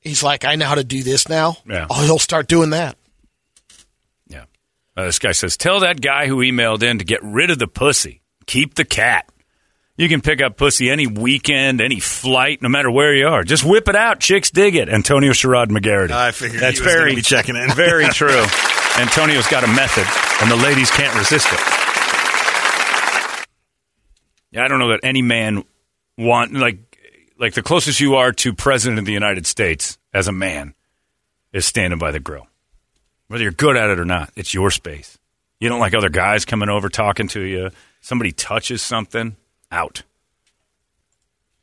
He's 0.00 0.22
like, 0.24 0.44
I 0.44 0.56
know 0.56 0.66
how 0.66 0.74
to 0.74 0.82
do 0.84 1.04
this 1.04 1.28
now. 1.28 1.56
Yeah. 1.66 1.86
Oh, 1.88 2.02
he'll 2.04 2.18
start 2.18 2.48
doing 2.48 2.70
that. 2.70 2.96
Yeah. 4.26 4.44
Uh, 4.96 5.04
this 5.04 5.20
guy 5.20 5.30
says, 5.32 5.56
Tell 5.56 5.80
that 5.80 6.00
guy 6.00 6.26
who 6.26 6.38
emailed 6.38 6.82
in 6.82 6.98
to 6.98 7.04
get 7.04 7.22
rid 7.22 7.50
of 7.50 7.58
the 7.60 7.68
pussy. 7.68 8.20
Keep 8.48 8.74
the 8.74 8.84
cat. 8.84 9.28
You 9.96 10.08
can 10.08 10.20
pick 10.20 10.40
up 10.40 10.56
pussy 10.56 10.90
any 10.90 11.06
weekend, 11.06 11.80
any 11.80 12.00
flight, 12.00 12.62
no 12.62 12.68
matter 12.68 12.90
where 12.90 13.14
you 13.14 13.26
are. 13.28 13.42
Just 13.44 13.62
whip 13.64 13.88
it 13.88 13.94
out. 13.94 14.20
Chicks 14.20 14.50
dig 14.50 14.74
it. 14.74 14.88
Antonio 14.88 15.32
Sherrod 15.32 15.66
McGarity. 15.66 16.12
I 16.12 16.30
figured 16.32 16.60
That's 16.62 16.80
very 16.80 17.14
be 17.14 17.22
checking 17.22 17.56
in. 17.56 17.70
very 17.72 18.08
true. 18.08 18.44
Antonio's 18.96 19.46
got 19.48 19.64
a 19.64 19.68
method, 19.68 20.06
and 20.40 20.50
the 20.50 20.56
ladies 20.56 20.90
can't 20.90 21.14
resist 21.16 21.46
it. 21.52 21.60
Yeah, 24.50 24.64
I 24.64 24.68
don't 24.68 24.78
know 24.78 24.88
that 24.90 25.00
any 25.02 25.20
man 25.22 25.62
want 26.16 26.54
like 26.54 26.78
like 27.38 27.52
the 27.54 27.62
closest 27.62 28.00
you 28.00 28.14
are 28.16 28.32
to 28.32 28.54
president 28.54 28.98
of 28.98 29.04
the 29.04 29.12
United 29.12 29.46
States 29.46 29.98
as 30.14 30.26
a 30.26 30.32
man 30.32 30.74
is 31.52 31.66
standing 31.66 31.98
by 31.98 32.10
the 32.12 32.18
grill. 32.20 32.46
Whether 33.28 33.42
you're 33.42 33.52
good 33.52 33.76
at 33.76 33.90
it 33.90 33.98
or 34.00 34.04
not, 34.06 34.30
it's 34.36 34.54
your 34.54 34.70
space. 34.70 35.18
You 35.60 35.68
don't 35.68 35.80
like 35.80 35.94
other 35.94 36.08
guys 36.08 36.44
coming 36.46 36.68
over 36.70 36.88
talking 36.88 37.28
to 37.28 37.40
you. 37.42 37.70
Somebody 38.00 38.32
touches 38.32 38.82
something, 38.82 39.36
out. 39.70 40.02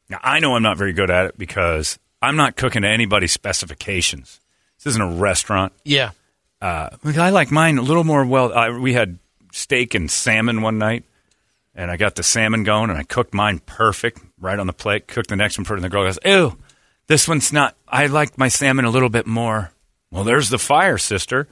Now 0.10 0.20
I 0.24 0.40
know 0.40 0.56
I'm 0.56 0.64
not 0.64 0.78
very 0.78 0.94
good 0.94 1.10
at 1.10 1.26
it 1.26 1.38
because 1.38 1.98
I'm 2.22 2.36
not 2.36 2.56
cooking 2.56 2.84
to 2.84 2.88
anybody's 2.88 3.32
specifications. 3.32 4.40
This 4.78 4.92
isn't 4.92 5.02
a 5.02 5.16
restaurant. 5.16 5.74
Yeah. 5.84 6.12
Uh, 6.62 6.90
I 7.04 7.30
like 7.30 7.52
mine 7.52 7.78
a 7.78 7.82
little 7.82 8.04
more 8.04 8.26
well. 8.26 8.54
I, 8.54 8.70
we 8.70 8.94
had 8.94 9.20
steak 9.52 9.94
and 9.96 10.10
salmon 10.10 10.62
one 10.62 10.78
night, 10.78 11.04
and 11.74 11.92
I 11.92 11.98
got 11.98 12.16
the 12.16 12.24
salmon 12.24 12.64
going, 12.64 12.90
and 12.90 12.98
I 12.98 13.04
cooked 13.04 13.34
mine 13.34 13.60
perfect, 13.60 14.22
right 14.40 14.58
on 14.58 14.68
the 14.68 14.74
plate. 14.74 15.08
Cooked 15.08 15.30
the 15.30 15.36
next 15.36 15.58
one, 15.58 15.66
it 15.66 15.74
in 15.76 15.82
the 15.82 15.90
girl 15.90 16.06
Goes, 16.06 16.20
ew, 16.26 16.58
this 17.08 17.28
one's 17.28 17.52
not. 17.54 17.76
I 17.88 18.08
like 18.08 18.38
my 18.38 18.48
salmon 18.48 18.86
a 18.86 18.90
little 18.90 19.10
bit 19.10 19.28
more. 19.28 19.72
Well, 20.12 20.24
there's 20.24 20.50
the 20.50 20.58
fire, 20.58 20.98
sister. 20.98 21.48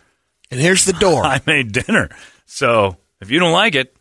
And 0.49 0.59
here's 0.59 0.85
the 0.85 0.93
door. 0.93 1.23
I 1.25 1.41
made 1.45 1.71
dinner. 1.71 2.09
So 2.45 2.97
if 3.21 3.29
you 3.29 3.39
don't 3.39 3.51
like 3.51 3.75
it, 3.75 3.95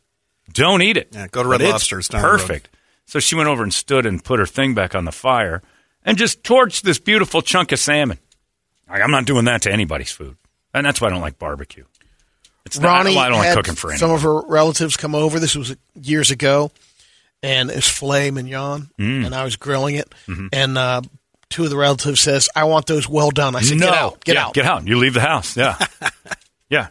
don't 0.53 0.83
eat 0.83 0.97
it. 0.97 1.09
Yeah, 1.13 1.27
go 1.29 1.43
to 1.43 1.49
Red 1.49 1.59
But 1.59 1.65
it's 1.65 1.73
Lobster, 1.73 1.99
it's 1.99 2.09
down 2.09 2.23
the 2.23 2.29
road. 2.29 2.39
perfect. 2.41 2.69
So 3.07 3.19
she 3.21 3.35
went 3.35 3.49
over 3.49 3.63
and 3.63 3.73
stood 3.75 4.07
and 4.07 4.23
put 4.23 4.39
her 4.39 4.47
thing 4.47 4.75
back 4.75 4.95
on 4.95 5.05
the 5.05 5.13
fire 5.13 5.63
and 6.05 6.17
just 6.19 6.43
torched 6.43 6.83
this 6.83 6.99
beautiful 6.99 7.43
chunk 7.43 7.73
of 7.73 7.79
salmon. 7.79 8.19
Like, 8.89 9.03
I'm 9.03 9.11
not 9.11 9.25
doing 9.25 9.45
that 9.47 9.63
to 9.63 9.73
anybody's 9.73 10.11
food, 10.11 10.37
and 10.75 10.85
that's 10.87 11.01
why 11.01 11.09
I 11.09 11.11
don't 11.11 11.21
like 11.21 11.39
barbecue. 11.39 11.85
It's 12.65 12.79
not, 12.79 13.05
Ronnie 13.05 13.17
I 13.17 13.29
don't 13.29 13.39
like 13.39 13.49
had 13.49 13.57
cooking 13.57 13.75
for 13.75 13.93
some 13.97 14.11
of 14.13 14.23
her 14.23 14.41
relatives 14.43 14.97
come 14.97 15.15
over. 15.15 15.41
This 15.41 15.57
was 15.57 15.75
years 16.01 16.31
ago, 16.31 16.71
and 17.43 17.71
it's 17.71 17.89
filet 17.89 18.31
mignon, 18.31 18.91
Mm. 18.99 19.27
and 19.27 19.35
I 19.35 19.43
was 19.45 19.57
grilling 19.57 19.97
it, 19.97 20.13
Mm-hmm. 20.29 20.47
and 20.53 20.79
uh, 20.79 21.03
two 21.51 21.65
of 21.65 21.71
the 21.71 21.77
relatives 21.77 22.21
says, 22.21 22.49
"I 22.55 22.65
want 22.65 22.87
those 22.87 23.09
well 23.09 23.31
done." 23.31 23.57
I 23.57 23.63
said, 23.63 23.79
no, 23.79 23.87
"Get 23.91 23.95
out, 23.97 24.25
get 24.25 24.35
Yeah, 24.37 24.47
out." 24.47 24.55
get 24.55 24.65
out. 24.65 24.87
You 24.87 24.97
leave 24.99 25.15
the 25.15 25.21
house. 25.21 25.57
Yeah, 25.57 25.77
yeah. 26.71 26.89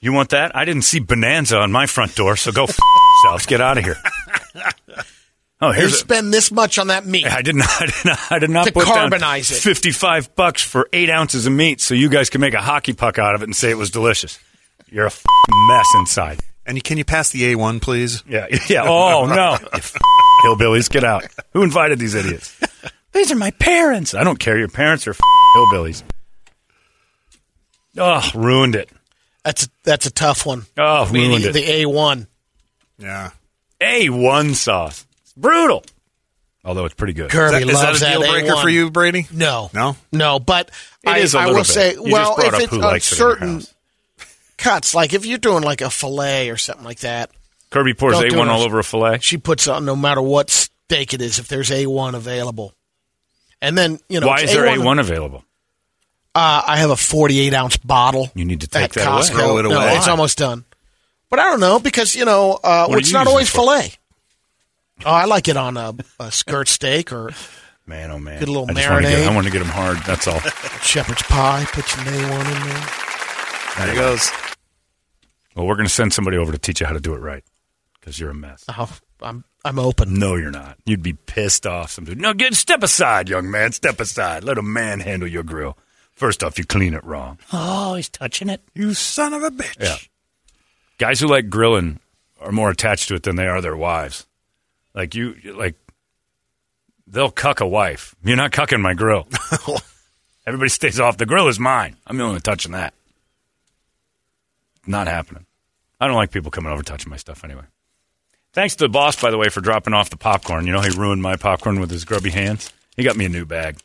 You 0.00 0.12
want 0.12 0.30
that? 0.30 0.54
I 0.54 0.64
didn't 0.64 0.82
see 0.82 1.00
Bonanza 1.00 1.58
on 1.58 1.72
my 1.72 1.86
front 1.86 2.14
door, 2.14 2.36
so 2.36 2.52
go 2.52 2.64
f- 2.68 2.78
yourselves. 3.24 3.46
Get 3.46 3.60
out 3.60 3.78
of 3.78 3.84
here. 3.84 3.96
Oh, 5.58 5.68
You 5.68 5.72
here's 5.80 5.94
a, 5.94 5.96
spend 5.96 6.34
this 6.34 6.52
much 6.52 6.78
on 6.78 6.88
that 6.88 7.06
meat. 7.06 7.24
I 7.26 7.40
did 7.40 7.54
not. 7.56 7.66
I 7.80 7.86
did 7.86 8.04
not, 8.04 8.18
I 8.32 8.38
did 8.38 8.50
not 8.50 8.66
To 8.66 8.72
put 8.74 8.84
down 8.84 9.10
carbonize 9.10 9.50
it. 9.50 9.54
fifty-five 9.54 10.34
bucks 10.36 10.62
for 10.62 10.86
eight 10.92 11.08
ounces 11.08 11.46
of 11.46 11.52
meat, 11.54 11.80
so 11.80 11.94
you 11.94 12.10
guys 12.10 12.28
can 12.28 12.42
make 12.42 12.52
a 12.52 12.60
hockey 12.60 12.92
puck 12.92 13.18
out 13.18 13.34
of 13.34 13.40
it 13.40 13.44
and 13.44 13.56
say 13.56 13.70
it 13.70 13.78
was 13.78 13.90
delicious. 13.90 14.38
You're 14.90 15.04
a 15.04 15.06
f- 15.06 15.24
mess 15.66 15.86
inside. 15.94 16.40
And 16.66 16.76
you, 16.76 16.82
can 16.82 16.98
you 16.98 17.06
pass 17.06 17.30
the 17.30 17.54
A1, 17.54 17.80
please? 17.80 18.22
Yeah, 18.28 18.48
yeah. 18.68 18.82
Oh 18.86 19.24
no, 19.24 19.56
f- 19.72 19.94
hillbillies, 20.44 20.90
get 20.90 21.04
out! 21.04 21.24
Who 21.54 21.62
invited 21.62 21.98
these 21.98 22.14
idiots? 22.14 22.54
These 23.14 23.32
are 23.32 23.36
my 23.36 23.50
parents. 23.52 24.12
I 24.14 24.24
don't 24.24 24.38
care. 24.38 24.58
Your 24.58 24.68
parents 24.68 25.06
are 25.06 25.12
f- 25.12 25.20
hillbillies. 25.56 26.02
Oh, 27.96 28.28
ruined 28.34 28.76
it. 28.76 28.90
That's 29.46 29.64
a, 29.64 29.68
that's 29.84 30.06
a 30.06 30.10
tough 30.10 30.44
one. 30.44 30.66
Oh, 30.76 31.08
We 31.10 31.20
ruined 31.20 31.44
need 31.44 31.48
it. 31.50 31.52
the 31.52 31.70
A 31.82 31.86
one. 31.86 32.26
Yeah. 32.98 33.30
A 33.80 34.10
one 34.10 34.54
sauce. 34.54 35.06
It's 35.22 35.32
brutal. 35.34 35.84
Although 36.64 36.84
it's 36.86 36.94
pretty 36.96 37.12
good. 37.12 37.30
Kirby 37.30 37.58
Is 37.58 37.64
that, 37.66 37.70
is 37.70 37.74
loves 37.74 38.00
that 38.00 38.16
a 38.16 38.18
deal 38.18 38.32
breaker 38.32 38.52
A1. 38.54 38.62
for 38.62 38.68
you, 38.68 38.90
Brady? 38.90 39.26
No, 39.32 39.70
No? 39.72 39.96
no. 40.12 40.40
But 40.40 40.70
It 41.04 41.08
I, 41.10 41.18
is 41.18 41.34
a 41.34 41.38
I 41.38 41.46
will 41.46 41.54
bit. 41.58 41.66
say, 41.66 41.92
You 41.94 42.02
well, 42.10 42.34
if 42.40 42.54
it's 42.54 42.64
who 42.72 42.76
on 42.76 42.82
likes 42.82 43.12
it 43.12 43.14
certain 43.16 43.62
cuts, 44.58 44.94
like 44.94 45.12
if 45.12 45.24
you're 45.24 45.38
doing 45.38 45.62
like 45.62 45.80
a 45.80 45.90
fillet 45.90 46.50
or 46.50 46.56
something 46.56 46.84
like 46.84 47.00
that, 47.00 47.30
Kirby 47.70 47.94
pours 47.94 48.16
A 48.20 48.36
one 48.36 48.48
all 48.48 48.62
over 48.62 48.78
a 48.80 48.84
fillet. 48.84 49.18
she 49.20 49.38
puts 49.38 49.68
on 49.68 49.84
no 49.84 49.94
matter 49.94 50.20
what 50.22 50.50
steak 50.50 51.14
it 51.14 51.20
is 51.22 51.38
if 51.38 51.46
there's 51.48 51.70
A1 51.70 52.14
available. 52.14 52.72
And 53.62 53.76
then 53.78 54.00
you 54.08 54.18
know 54.20 54.26
Why 54.26 54.40
is 54.40 54.52
there 54.52 54.64
A1 54.64 54.82
A 54.82 54.84
one 54.84 54.98
available? 54.98 55.44
Uh, 56.36 56.62
I 56.66 56.76
have 56.76 56.90
a 56.90 56.96
48 56.96 57.54
ounce 57.54 57.76
bottle. 57.78 58.30
You 58.34 58.44
need 58.44 58.60
to 58.60 58.68
take 58.68 58.82
at 58.82 58.92
that 58.92 59.08
away. 59.08 59.22
Throw 59.22 59.56
it 59.58 59.62
No, 59.62 59.70
away. 59.70 59.96
it's 59.96 60.06
almost 60.06 60.36
done. 60.36 60.66
But 61.30 61.38
I 61.38 61.44
don't 61.44 61.60
know 61.60 61.78
because 61.78 62.14
you 62.14 62.24
know 62.26 62.58
uh, 62.62 62.88
are 62.90 62.98
it's 62.98 63.10
not 63.12 63.26
always 63.26 63.48
fillet. 63.48 63.92
Oh, 65.04 65.10
I 65.10 65.24
like 65.24 65.48
it 65.48 65.56
on 65.56 65.76
a, 65.76 65.94
a 66.20 66.30
skirt 66.30 66.68
steak 66.68 67.10
or 67.12 67.30
Man, 67.86 68.10
oh 68.10 68.18
man. 68.18 68.38
Good 68.40 68.48
little 68.48 68.64
I 68.64 68.68
to 68.68 68.74
get, 68.74 68.90
marinade. 68.90 69.26
I 69.28 69.34
want 69.34 69.46
to 69.46 69.52
get 69.52 69.60
them 69.60 69.68
hard. 69.68 69.98
That's 70.06 70.26
all. 70.26 70.40
shepherd's 70.82 71.22
pie. 71.22 71.64
Put 71.68 71.96
your 71.96 72.04
A1 72.04 72.40
in 72.40 72.68
there. 72.68 73.86
There 73.86 73.94
he 73.94 73.94
goes. 73.98 74.30
well, 75.54 75.66
we're 75.66 75.76
going 75.76 75.86
to 75.86 75.92
send 75.92 76.12
somebody 76.12 76.36
over 76.36 76.50
to 76.52 76.58
teach 76.58 76.80
you 76.80 76.86
how 76.86 76.92
to 76.94 77.00
do 77.00 77.14
it 77.14 77.18
right 77.20 77.44
because 78.00 78.18
you're 78.20 78.30
a 78.30 78.34
mess. 78.34 78.64
Oh, 78.76 78.90
I'm 79.22 79.44
I'm 79.64 79.78
open. 79.78 80.14
No, 80.18 80.34
you're 80.34 80.50
not. 80.50 80.76
You'd 80.84 81.02
be 81.02 81.12
pissed 81.14 81.66
off. 81.66 81.92
Some 81.92 82.04
dude. 82.04 82.20
No, 82.20 82.34
get 82.34 82.54
step 82.54 82.82
aside, 82.82 83.28
young 83.28 83.50
man. 83.50 83.72
Step 83.72 84.00
aside. 84.00 84.44
Let 84.44 84.58
a 84.58 84.62
man 84.62 85.00
handle 85.00 85.28
your 85.28 85.42
grill. 85.44 85.78
First 86.16 86.42
off, 86.42 86.58
you 86.58 86.64
clean 86.64 86.94
it 86.94 87.04
wrong. 87.04 87.38
Oh, 87.52 87.94
he's 87.94 88.08
touching 88.08 88.48
it. 88.48 88.62
You 88.74 88.94
son 88.94 89.34
of 89.34 89.42
a 89.42 89.50
bitch. 89.50 89.78
Yeah. 89.78 89.96
Guys 90.98 91.20
who 91.20 91.28
like 91.28 91.50
grilling 91.50 92.00
are 92.40 92.50
more 92.50 92.70
attached 92.70 93.08
to 93.08 93.14
it 93.14 93.22
than 93.22 93.36
they 93.36 93.46
are 93.46 93.60
their 93.60 93.76
wives. 93.76 94.26
Like 94.94 95.14
you, 95.14 95.36
like 95.54 95.74
they'll 97.06 97.30
cuck 97.30 97.60
a 97.60 97.66
wife. 97.66 98.16
You're 98.24 98.36
not 98.36 98.50
cucking 98.52 98.80
my 98.80 98.94
grill. 98.94 99.28
Everybody 100.46 100.70
stays 100.70 100.98
off. 100.98 101.18
The 101.18 101.26
grill 101.26 101.48
is 101.48 101.60
mine. 101.60 101.96
I'm 102.06 102.16
the 102.16 102.22
only 102.22 102.34
one 102.36 102.40
touching 102.40 102.72
that. 102.72 102.94
Not 104.86 105.06
happening. 105.06 105.44
I 106.00 106.06
don't 106.06 106.16
like 106.16 106.30
people 106.30 106.50
coming 106.50 106.72
over 106.72 106.82
touching 106.82 107.10
my 107.10 107.16
stuff 107.16 107.44
anyway. 107.44 107.64
Thanks 108.54 108.76
to 108.76 108.84
the 108.84 108.88
boss, 108.88 109.20
by 109.20 109.30
the 109.30 109.36
way, 109.36 109.50
for 109.50 109.60
dropping 109.60 109.92
off 109.92 110.08
the 110.08 110.16
popcorn. 110.16 110.66
You 110.66 110.72
know, 110.72 110.80
he 110.80 110.96
ruined 110.96 111.20
my 111.20 111.36
popcorn 111.36 111.78
with 111.78 111.90
his 111.90 112.06
grubby 112.06 112.30
hands. 112.30 112.72
He 112.96 113.02
got 113.02 113.16
me 113.16 113.26
a 113.26 113.28
new 113.28 113.44
bag, 113.44 113.80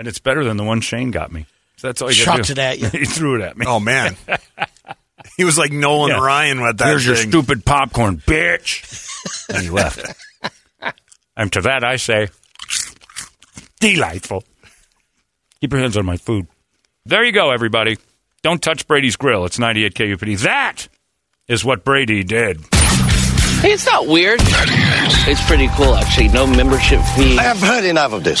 and 0.00 0.08
it's 0.08 0.18
better 0.18 0.42
than 0.42 0.56
the 0.56 0.64
one 0.64 0.80
Shane 0.80 1.10
got 1.10 1.30
me. 1.30 1.44
So 1.76 1.88
that's 1.88 2.00
all 2.00 2.10
you 2.10 2.24
got 2.24 2.36
Chucked 2.38 2.46
do. 2.46 2.52
it 2.52 2.58
at 2.58 2.78
you. 2.78 2.88
he 3.00 3.04
threw 3.04 3.34
it 3.36 3.42
at 3.42 3.54
me. 3.58 3.66
Oh, 3.68 3.78
man. 3.78 4.16
he 5.36 5.44
was 5.44 5.58
like 5.58 5.72
Nolan 5.72 6.10
Yeah. 6.12 6.24
Ryan 6.24 6.62
with 6.62 6.78
that 6.78 6.88
Here's 6.88 7.06
your 7.06 7.16
thing. 7.16 7.28
stupid 7.28 7.66
popcorn, 7.66 8.16
bitch. 8.16 9.06
and 9.50 9.62
he 9.62 9.68
left. 9.68 10.02
and 11.36 11.52
to 11.52 11.60
that 11.60 11.84
I 11.84 11.96
say, 11.96 12.28
delightful. 13.78 14.42
Keep 15.60 15.72
your 15.72 15.82
hands 15.82 15.98
on 15.98 16.06
my 16.06 16.16
food. 16.16 16.46
There 17.04 17.22
you 17.22 17.32
go, 17.32 17.50
everybody. 17.50 17.98
Don't 18.42 18.62
touch 18.62 18.88
Brady's 18.88 19.16
grill. 19.16 19.44
It's 19.44 19.58
98 19.58 19.92
KUPD. 19.94 20.38
That 20.40 20.88
is 21.46 21.62
what 21.62 21.84
Brady 21.84 22.24
did. 22.24 22.56
Hey, 23.60 23.72
it's 23.72 23.84
not 23.84 24.06
weird. 24.06 24.40
It's 24.42 25.46
pretty 25.46 25.68
cool, 25.76 25.94
actually. 25.94 26.28
No 26.28 26.46
membership 26.46 27.02
fee. 27.14 27.38
I 27.38 27.42
have 27.42 27.58
heard 27.60 27.84
enough 27.84 28.14
of 28.14 28.24
this. 28.24 28.40